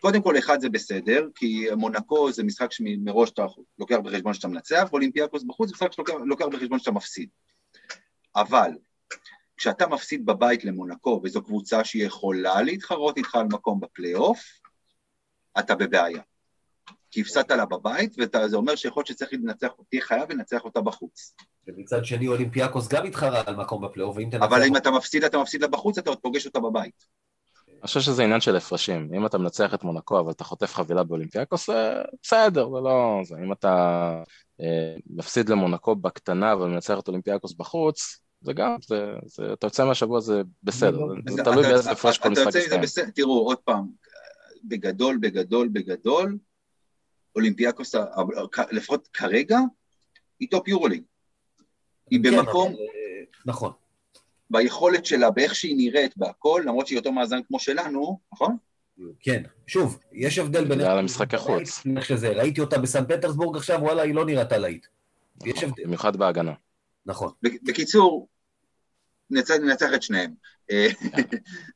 [0.00, 3.46] קודם כל, אחד זה בסדר, כי מונקו זה משחק שמראש אתה
[3.78, 7.28] לוקח בחשבון שאתה מנצח, ואולימפיאקוס בחוץ זה משחק שאתה לוקח בחשבון שאתה מפסיד.
[8.36, 8.70] אבל
[9.56, 14.44] כשאתה מפסיד בבית למונקו, וזו קבוצה שיכולה להתחרות איתך על מקום בפלייאוף,
[15.58, 16.22] אתה בבעיה.
[17.10, 21.34] כי הפסדת לה בבית, וזה אומר שיכול להיות שצריך לנצח, תהיה חייב לנצח אותה בחוץ.
[21.66, 24.44] ומצד שני, אולימפיאקוס גם התחרה על מקום בפלייאוף, ואם תנצח...
[24.44, 27.06] אבל אם אתה מפסיד, אתה מפסיד לה בחוץ, אתה עוד פוגש אותה בבית.
[27.80, 29.14] אני חושב שזה עניין של הפרשים.
[29.14, 33.20] אם אתה מנצח את מונקו אבל אתה חוטף חבילה באולימפיאקוס, זה בסדר, זה לא...
[33.24, 33.34] זה.
[33.44, 33.74] אם אתה
[34.60, 40.20] אה, מפסיד למונקו בקטנה ומנצח את אולימפיאקוס בחוץ, זה גם, זה, זה, אתה יוצא מהשבוע
[40.20, 42.80] זה בסדר, זה, זה אתה- תלוי באיזה הפרש כל משחק יסתיים.
[42.82, 43.86] בסדר, תראו, עוד פעם,
[44.64, 46.38] בגדול, בגדול, בגדול,
[47.36, 47.94] אולימפיאקוס,
[48.70, 49.58] לפחות כרגע,
[50.40, 51.02] היא top יורוליג.
[52.10, 53.72] היא כן, במקום, אבל, אה, נכון.
[54.50, 58.56] ביכולת שלה, באיך שהיא נראית, בהכל, למרות שהיא אותו מאזן כמו שלנו, נכון?
[59.20, 59.42] כן.
[59.66, 60.78] שוב, יש הבדל בין...
[60.78, 61.82] בגלל המשחקי חוץ.
[61.96, 64.86] איך שזה, ראיתי אותה בסן פטרסבורג עכשיו, וואלה, היא לא נראתה להיט.
[65.44, 65.84] יש נכון, הבדל.
[65.84, 66.52] במיוחד בהגנה.
[67.06, 67.32] נכון.
[67.42, 68.28] בק- בקיצור,
[69.32, 70.34] נצ- ננצח את שניהם.
[70.70, 70.88] אה,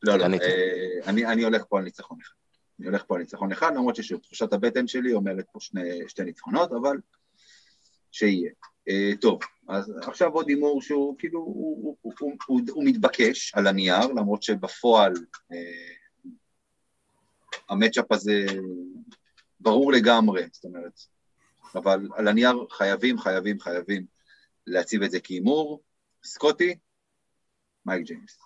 [0.03, 0.25] לא, לא.
[0.25, 0.31] אה,
[1.07, 2.33] אני אני הולך פה על ניצחון אחד.
[2.81, 6.73] אני הולך פה על ניצחון אחד, למרות שתחושת הבטן שלי אומרת פה שני- שתי ניצחונות,
[6.73, 6.97] אבל
[8.13, 8.51] שיהיה.
[8.89, 13.67] אה, טוב, אז עכשיו עוד הימור שהוא כאילו, הוא, הוא, הוא, הוא, הוא מתבקש על
[13.67, 15.13] הנייר, למרות שבפועל
[15.53, 15.95] אה,
[17.69, 18.47] המצ'אפ הזה
[19.61, 21.01] ברור לגמרי, זאת אומרת,
[21.75, 24.07] אבל על הנייר חייבים, חייבים, חייבים
[24.67, 25.83] להציב את זה כהימור.
[26.25, 26.79] סקוטי,
[27.87, 28.39] מייק ג'יימס.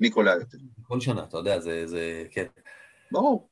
[0.00, 0.58] מי קולע יותר?
[0.82, 2.46] כל שנה, אתה יודע, זה, זה, כן.
[3.12, 3.48] ברור.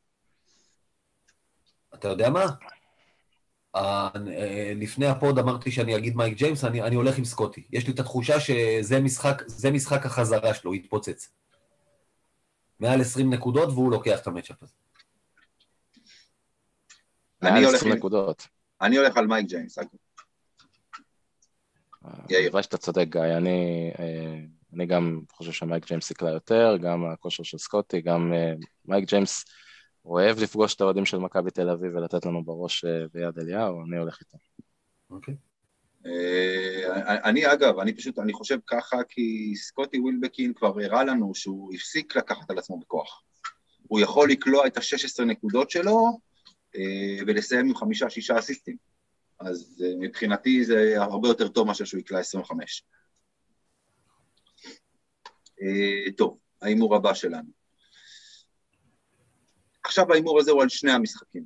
[1.95, 2.47] אתה יודע מה?
[3.75, 4.09] אה,
[4.77, 7.63] לפני ה pod אמרתי שאני אגיד מייק ג'יימס, אני, אני הולך עם סקוטי.
[7.73, 9.43] יש לי את התחושה שזה משחק,
[9.73, 11.33] משחק החזרה שלו, הוא יתפוצץ.
[12.81, 14.73] מעל 20 נקודות והוא לוקח את ה matchup הזה.
[17.43, 18.47] אני הולך עם נקודות.
[18.81, 19.89] אני הולך על מייק ג'יימס, אגב.
[22.31, 23.21] הלוואי שאתה צודק, גיא.
[23.37, 24.39] אני, אה,
[24.75, 28.53] אני גם חושב שמייק ג'יימס יקלע יותר, גם הכושר של סקוטי, גם אה,
[28.85, 29.45] מייק ג'יימס
[30.05, 33.97] אוהב לפגוש את האוהדים של מכבי תל אביב ולתת לנו בראש אה, ביד אליהו, אני
[33.97, 34.39] הולך איתו.
[35.11, 35.35] אוקיי.
[37.25, 42.17] אני אגב, אני פשוט, אני חושב ככה כי סקוטי ווילבקין כבר הראה לנו שהוא הפסיק
[42.17, 43.23] לקחת על עצמו בכוח.
[43.89, 46.19] הוא יכול לקלוע את ה-16 נקודות שלו
[47.27, 48.77] ולסיים עם חמישה-שישה אסיסטים.
[49.41, 52.85] אז אה, מבחינתי זה הרבה יותר טוב מאשר שהוא יקלע 25.
[55.63, 57.62] אה, טוב, ההימור הבא שלנו.
[59.85, 61.45] עכשיו ההימור הזה הוא על שני המשחקים.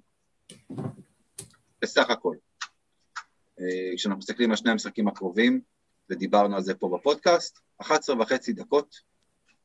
[1.83, 2.37] בסך הכל.
[3.61, 5.61] אה, כשאנחנו מסתכלים על שני המשחקים הקרובים,
[6.11, 9.01] ודיברנו על זה פה בפודקאסט, 11 וחצי דקות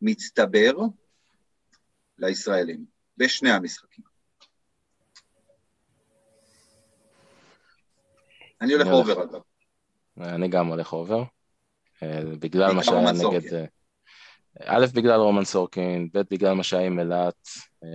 [0.02, 0.72] מצטבר
[2.18, 2.86] לישראלים,
[3.18, 4.06] בשני המשחקים.
[8.62, 9.42] אני הולך over אגב.
[10.18, 11.24] אני גם הולך over.
[12.04, 13.66] אה, בגלל מה שהיה נגד...
[14.60, 17.48] א', בגלל רומן סורקין, ב', בגלל מה שהיה עם אילת.
[17.84, 17.90] אה,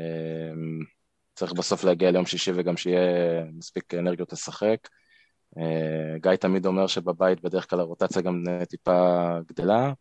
[1.35, 4.89] צריך בסוף להגיע ליום שישי וגם שיהיה מספיק אנרגיות לשחק.
[6.17, 9.93] גיא תמיד אומר שבבית בדרך כלל הרוטציה גם טיפה גדלה.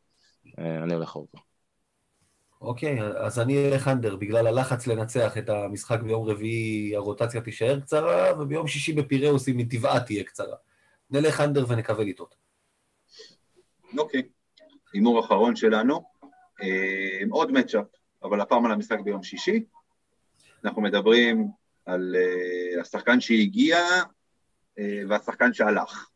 [0.58, 1.40] אני הולך over.
[2.62, 8.42] אוקיי, אז אני אלך under, בגלל הלחץ לנצח את המשחק ביום רביעי, הרוטציה תישאר קצרה,
[8.42, 10.56] וביום שישי בפיראוס היא מטבעה תהיה קצרה.
[11.10, 12.36] נלך under ונקווה לטעות.
[13.98, 14.22] אוקיי,
[14.94, 16.04] הימור אחרון שלנו,
[17.30, 17.86] עוד matchup,
[18.24, 19.64] אבל הפעם על המשחק ביום שישי.
[20.64, 21.48] אנחנו מדברים
[21.86, 23.78] על אה, השחקן שהגיע
[24.80, 26.10] אה, והשחקן שהלך.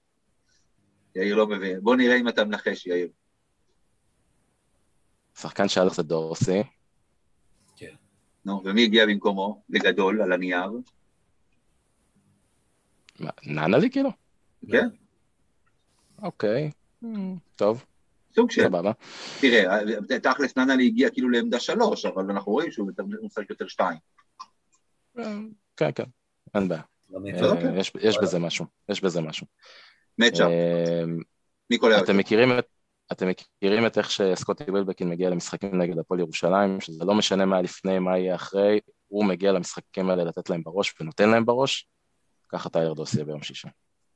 [1.16, 1.80] יאיר לא מבין.
[1.80, 3.10] בוא נראה אם אתה מנחש, יאיר.
[5.38, 6.64] שחקן שהלך זה דורסי.
[7.76, 7.94] כן.
[8.46, 9.64] נו, ומי הגיע במקומו?
[9.70, 10.72] בגדול, על הנייר?
[13.44, 14.10] נענה לי כאילו?
[14.72, 14.88] כן.
[16.22, 16.72] אוקיי,
[17.56, 17.86] טוב.
[18.40, 18.64] סוג של.
[18.64, 18.92] סבבה.
[19.42, 19.80] תראה,
[20.24, 22.90] תכלס ננלי הגיע כאילו לעמדה שלוש, אבל אנחנו רואים שהוא
[23.22, 23.98] משחק יותר שתיים.
[25.78, 26.04] כן, כן,
[26.56, 26.82] אין בעיה.
[27.16, 29.48] אה, יש בזה משהו, יש בזה משהו.
[30.18, 30.48] מצ'אפ.
[30.50, 32.66] אה, מכירים את...
[33.12, 37.62] אתם מכירים את איך שסקוטי וילבקין מגיע למשחקים נגד הפועל ירושלים, שזה לא משנה מה
[37.62, 41.88] לפני, מה יהיה אחרי, הוא מגיע למשחקים האלה לתת להם בראש ונותן להם בראש,
[42.50, 43.68] ככה טיילר דוס יהיה ביום שישי.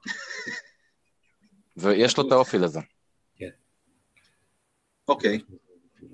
[1.78, 2.80] ויש לו את האופי לזה.
[5.08, 5.40] אוקיי.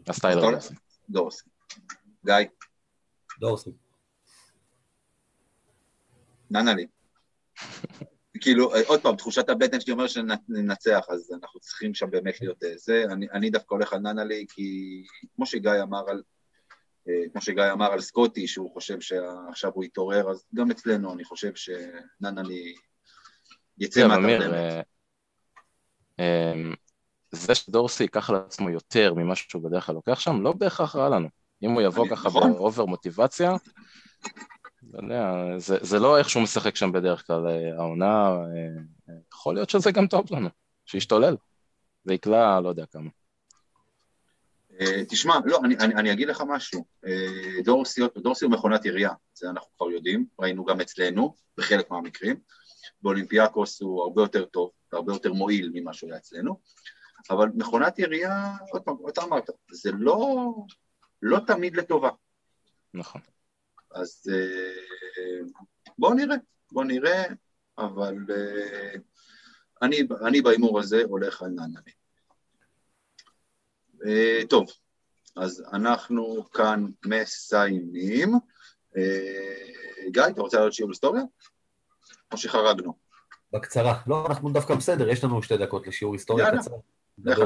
[0.07, 0.73] אז טיילר דורסי.
[1.09, 1.49] דורסי.
[2.25, 2.35] גיא?
[3.39, 3.69] דורסי.
[6.51, 6.87] ננה לי.
[8.41, 12.63] כאילו, אה, עוד פעם, תחושת הבטן שלי אומר שננצח, אז אנחנו צריכים שם באמת להיות
[12.63, 13.03] אה, זה.
[13.11, 15.03] אני, אני דווקא הולך על ננלי, כי
[15.35, 16.23] כמו שגיא אמר על,
[17.09, 21.23] אה, כמו שגיא אמר על סקוטי, שהוא חושב שעכשיו הוא יתעורר, אז גם אצלנו אני
[21.23, 22.73] חושב שננלי
[23.77, 24.85] יצא מהתרדמת.
[27.31, 31.09] זה שדורסי ייקח על עצמו יותר ממה שהוא בדרך כלל לוקח שם, לא בהכרח רע
[31.09, 31.27] לנו.
[31.63, 32.53] אם הוא יבוא ככה נכון.
[32.53, 33.55] באובר מוטיבציה,
[34.93, 39.55] לא יודע, זה, זה לא איך שהוא משחק שם בדרך כלל, אה, העונה, אה, יכול
[39.55, 40.49] להיות שזה גם טוב לנו,
[40.85, 41.35] שישתולל,
[42.05, 43.09] ויקלע לא יודע כמה.
[44.79, 46.85] אה, תשמע, לא, אני, אני, אני אגיד לך משהו,
[47.63, 52.39] דורסי, דורסי הוא מכונת ירייה, זה אנחנו כבר יודעים, ראינו גם אצלנו, בחלק מהמקרים,
[53.01, 56.59] באולימפיאקוס הוא הרבה יותר טוב, והרבה יותר מועיל ממה שהוא היה אצלנו,
[57.29, 60.51] אבל מכונת ירייה, עוד פעם, אתה אמרת, זה לא,
[61.21, 62.09] לא תמיד לטובה.
[62.93, 63.21] נכון.
[63.91, 65.41] אז אה,
[65.97, 66.35] בואו נראה,
[66.71, 67.23] בואו נראה,
[67.77, 68.91] אבל אה,
[69.81, 69.97] אני,
[70.27, 71.91] אני בהימור הזה הולך על נענני.
[74.05, 74.65] אה, טוב,
[75.35, 78.33] אז אנחנו כאן מסיימים.
[80.11, 81.23] גיא, אתה רוצה לעלות שיעור היסטוריה?
[82.31, 82.93] או שחרגנו?
[83.53, 84.01] בקצרה.
[84.07, 86.71] לא, אנחנו דווקא בסדר, יש לנו שתי דקות לשיעור היסטוריה קצר.
[87.25, 87.45] יאללה,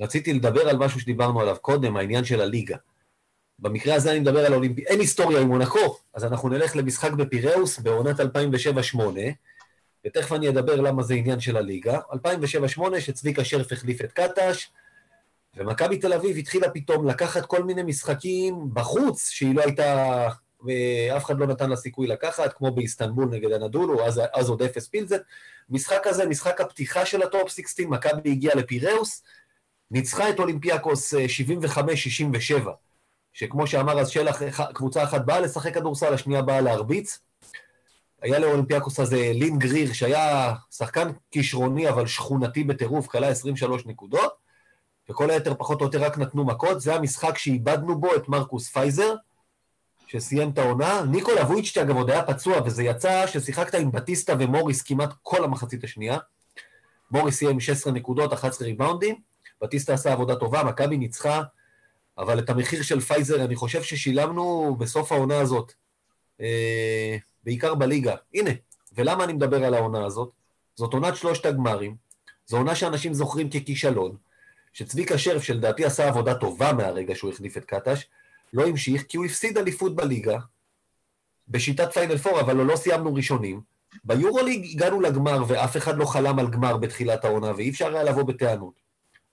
[0.00, 2.76] רציתי לדבר על משהו שדיברנו עליו קודם, העניין של הליגה.
[3.58, 4.84] במקרה הזה אני מדבר על אולימפי...
[4.86, 8.24] אין היסטוריה עם מונקו, אז אנחנו נלך למשחק בפיראוס בעונת 2007-2008,
[10.06, 11.98] ותכף אני אדבר למה זה עניין של הליגה.
[12.78, 14.70] 2007-2008, שצביקה שרף החליף את קטש,
[15.56, 20.28] ומכבי תל אביב התחילה פתאום לקחת כל מיני משחקים בחוץ, שהיא לא הייתה...
[20.66, 24.88] ואף אחד לא נתן לה סיכוי לקחת, כמו באיסטנבול נגד אנדולו, אז, אז עוד אפס
[24.88, 25.22] פילזן.
[25.70, 29.22] משחק הזה, משחק הפתיחה של הטופ 16, מכבי הגיעה לפיראוס,
[29.90, 31.18] ניצחה את אולימפיאקוס 75-67.
[32.68, 32.72] אה,
[33.32, 34.42] שכמו שאמר אז שלח,
[34.74, 37.18] קבוצה אחת באה לשחק כדורסל, השנייה באה להרביץ,
[38.22, 44.32] היה לאולימפיאקוס הזה לין גריר, שהיה שחקן כישרוני אבל שכונתי בטירוף, קלע 23 נקודות,
[45.10, 46.80] וכל היתר פחות או יותר רק נתנו מכות.
[46.80, 49.14] זה המשחק שאיבדנו בו את מרקוס פייזר,
[50.08, 51.02] שסיים את העונה.
[51.10, 55.84] ניקולה וויצ'יץ', אגב, עוד היה פצוע, וזה יצא ששיחקת עם בטיסטה ומוריס כמעט כל המחצית
[55.84, 56.18] השנייה.
[57.10, 59.16] מוריס סיים עם 16 נקודות, 11 ריבאונדים,
[59.62, 61.42] בטיסטה עשה עבודה טובה, מכבי ניצחה,
[62.18, 65.72] אבל את המחיר של פייזר אני חושב ששילמנו בסוף העונה הזאת,
[66.40, 68.14] אה, בעיקר בליגה.
[68.34, 68.50] הנה,
[68.92, 70.30] ולמה אני מדבר על העונה הזאת?
[70.74, 71.96] זאת עונת שלושת הגמרים,
[72.46, 74.16] זו עונה שאנשים זוכרים ככישלון,
[74.72, 78.04] שצביקה שרף, שלדעתי עשה עבודה טובה מהרגע שהוא החליף את קטש,
[78.52, 80.38] לא המשיך, כי הוא הפסיד אליפות בליגה,
[81.48, 83.60] בשיטת פיינל פור, אבל לא סיימנו ראשונים.
[84.04, 88.22] ביורוליג הגענו לגמר, ואף אחד לא חלם על גמר בתחילת העונה, ואי אפשר היה לבוא
[88.22, 88.74] בטענות.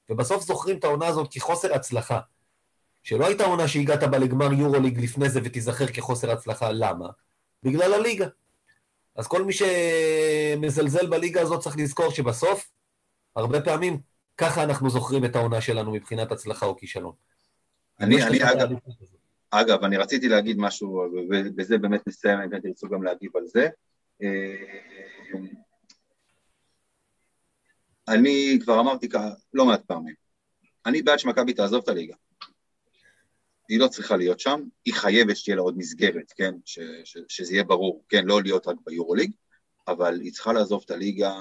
[0.10, 2.20] ובסוף זוכרים את העונה הזאת כחוסר הצלחה.
[3.04, 7.08] שלא הייתה עונה שהגעת בה לגמר יורוליג לפני זה ותיזכר כחוסר הצלחה, למה?
[7.64, 8.28] בגלל הליגה.
[9.16, 12.72] אז כל מי שמזלזל בליגה הזאת צריך לזכור שבסוף,
[13.36, 14.00] הרבה פעמים,
[14.38, 17.14] ככה אנחנו זוכרים את העונה שלנו מבחינת הצלחה או כישלון.
[18.00, 18.70] אני, אני אגב,
[19.52, 23.68] אגב, אני רציתי להגיד משהו, ובזה באמת נסיים, אם תרצו גם להגיב על זה.
[24.24, 24.56] אה,
[28.08, 29.10] אני כבר אמרתי
[29.54, 30.16] לא מעט פעמים,
[30.86, 32.16] אני בעד שמכבי תעזוב את הליגה.
[33.70, 37.54] היא לא צריכה להיות שם, היא חייבת שתהיה לה עוד מסגרת, כן, ש, ש, שזה
[37.54, 39.32] יהיה ברור, כן, לא להיות רק ביורוליג,
[39.88, 41.34] אבל היא צריכה לעזוב את הליגה,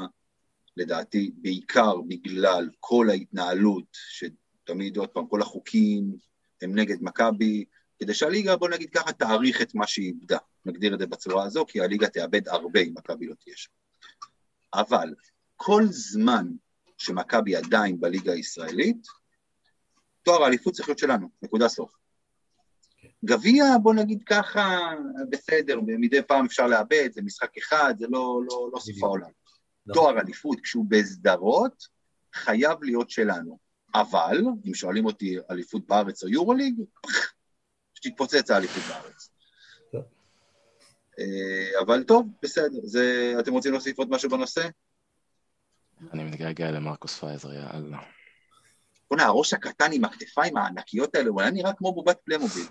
[0.76, 6.16] לדעתי, בעיקר בגלל כל ההתנהלות, שתמיד, עוד פעם, כל החוקים
[6.64, 7.64] הם נגד מכבי,
[7.98, 11.66] כדי שהליגה, בוא נגיד ככה, תעריך את מה שהיא איבדה, נגדיר את זה בצורה הזו,
[11.68, 13.70] כי הליגה תאבד הרבה אם מכבי לא תהיה שם.
[14.74, 15.14] אבל
[15.56, 16.46] כל זמן
[16.98, 19.06] שמכבי עדיין בליגה הישראלית,
[20.22, 21.92] תואר האליפות צריך להיות שלנו, נקודה סוף.
[23.24, 24.92] גביע, בוא נגיד ככה,
[25.30, 29.30] בסדר, מדי פעם אפשר לאבד, זה משחק אחד, זה לא, לא, לא סוף העולם.
[29.94, 31.86] תואר אליפות, כשהוא בסדרות,
[32.34, 33.63] חייב להיות שלנו.
[33.94, 36.74] אבל, אם שואלים אותי אליפות בארץ או יורוליג,
[37.94, 39.30] שתתפוצץ האליפות בארץ.
[41.18, 42.78] אה, אבל טוב, בסדר.
[42.82, 44.68] זה, אתם רוצים להוסיף עוד משהו בנושא?
[46.12, 47.98] אני מתגעגע למרקוס פייזר, יאללה.
[49.10, 52.66] בוא'נה, הראש הקטן עם הכתפיים הענקיות האלה, הוא היה נראה כמו בובת פלמוביל.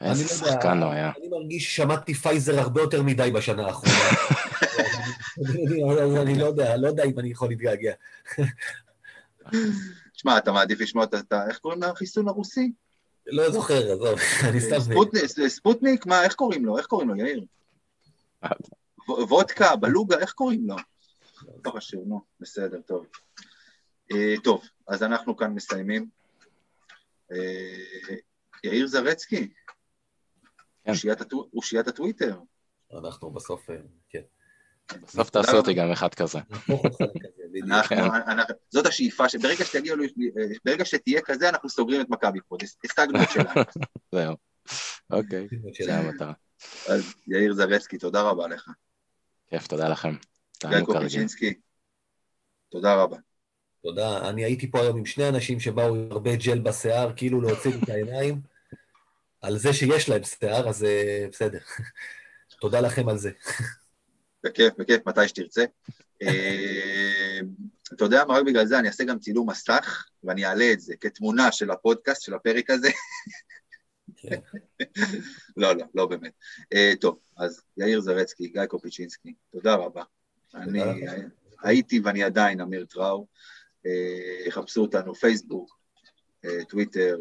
[0.00, 1.12] איזה לא שחקן הוא היה.
[1.18, 3.94] אני מרגיש ששמעתי פייזר הרבה יותר מדי בשנה האחרונה.
[6.22, 7.92] אני לא יודע, לא יודע אם אני יכול להתגעגע.
[10.20, 11.48] שמע, אתה מעדיף לשמוע את ה...
[11.48, 12.72] איך קוראים לחיסון הרוסי?
[13.26, 14.18] לא זוכר, עזוב,
[14.48, 15.48] אני סתם...
[15.48, 16.06] ספוטניק?
[16.06, 16.78] מה, איך קוראים לו?
[16.78, 17.44] איך קוראים לו, יאיר?
[19.08, 20.76] וודקה, בלוגה, איך קוראים לו?
[21.62, 23.06] טוב, השיר, נו, בסדר, טוב.
[24.12, 26.08] אה, טוב, אז אנחנו כאן מסיימים.
[27.32, 28.14] אה,
[28.64, 29.52] יאיר זרצקי,
[30.84, 30.92] כן.
[31.54, 32.38] אושיית הטוויטר.
[32.98, 33.76] אנחנו בסוף, אה,
[34.08, 34.22] כן.
[35.02, 36.38] בסוף תעשו אותי גם אחד כזה.
[37.88, 38.02] כן.
[38.70, 43.50] זאת השאיפה, שברגע שתהיה כזה, אנחנו סוגרים את מכבי פה, השגנו את שלנו.
[44.14, 44.36] זהו,
[45.10, 45.48] אוקיי,
[45.86, 46.32] זה המטרה.
[46.88, 48.70] אז יאיר זרצקי, תודה רבה לך.
[49.48, 50.14] כיף, תודה לכם.
[50.68, 51.54] גיא קופיצ'ינסקי,
[52.70, 53.16] תודה רבה.
[53.82, 54.28] תודה.
[54.28, 57.88] אני הייתי פה היום עם שני אנשים שבאו עם הרבה ג'ל בשיער, כאילו להוציא את
[57.88, 58.40] העיניים,
[59.42, 61.58] על זה שיש להם שיער, אז אה, בסדר.
[62.60, 63.30] תודה לכם על זה.
[64.44, 65.64] בכיף, בכיף, מתי שתרצה.
[66.22, 67.40] אה,
[67.92, 70.96] אתה יודע מה, רק בגלל זה אני אעשה גם צילום מסך, ואני אעלה את זה
[70.96, 72.90] כתמונה של הפודקאסט, של הפרק הזה.
[74.16, 74.40] כן.
[75.56, 76.32] לא, לא, לא באמת.
[76.74, 80.02] Uh, טוב, אז יאיר זרצקי, גיא קופיצ'ינסקי, תודה רבה.
[80.54, 80.80] אני
[81.62, 83.26] הייתי ואני עדיין אמיר טראו.
[84.46, 85.78] יחפשו אותנו פייסבוק,
[86.68, 87.18] טוויטר,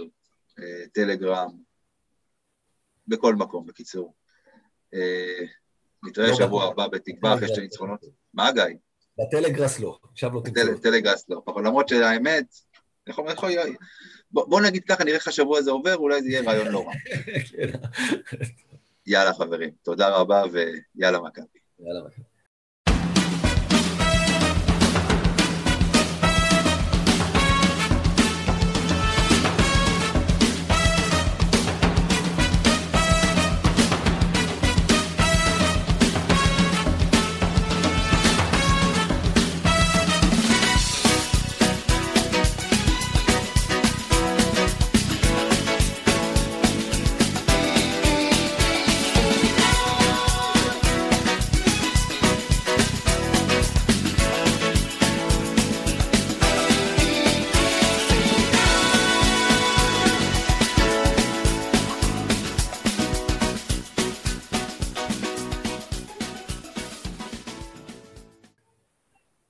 [0.94, 1.52] טלגרם,
[3.08, 4.14] בכל מקום, בקיצור.
[6.04, 8.06] נתראה לא שבוע הבא בתקווה אחרי שתי ניצחונות.
[8.34, 8.64] מה גיא?
[9.20, 10.76] בטלגרס לא, עכשיו לא תמצאו.
[10.76, 12.46] בטלגרס לא, אבל למרות שהאמת,
[13.08, 13.52] יכול, יכול,
[14.32, 16.94] בוא נגיד ככה, נראה איך השבוע הזה עובר, אולי זה יהיה רעיון לא רע.
[19.08, 21.46] יאללה חברים, תודה רבה ויאללה מכבי.
[21.80, 22.24] יאללה מכבי.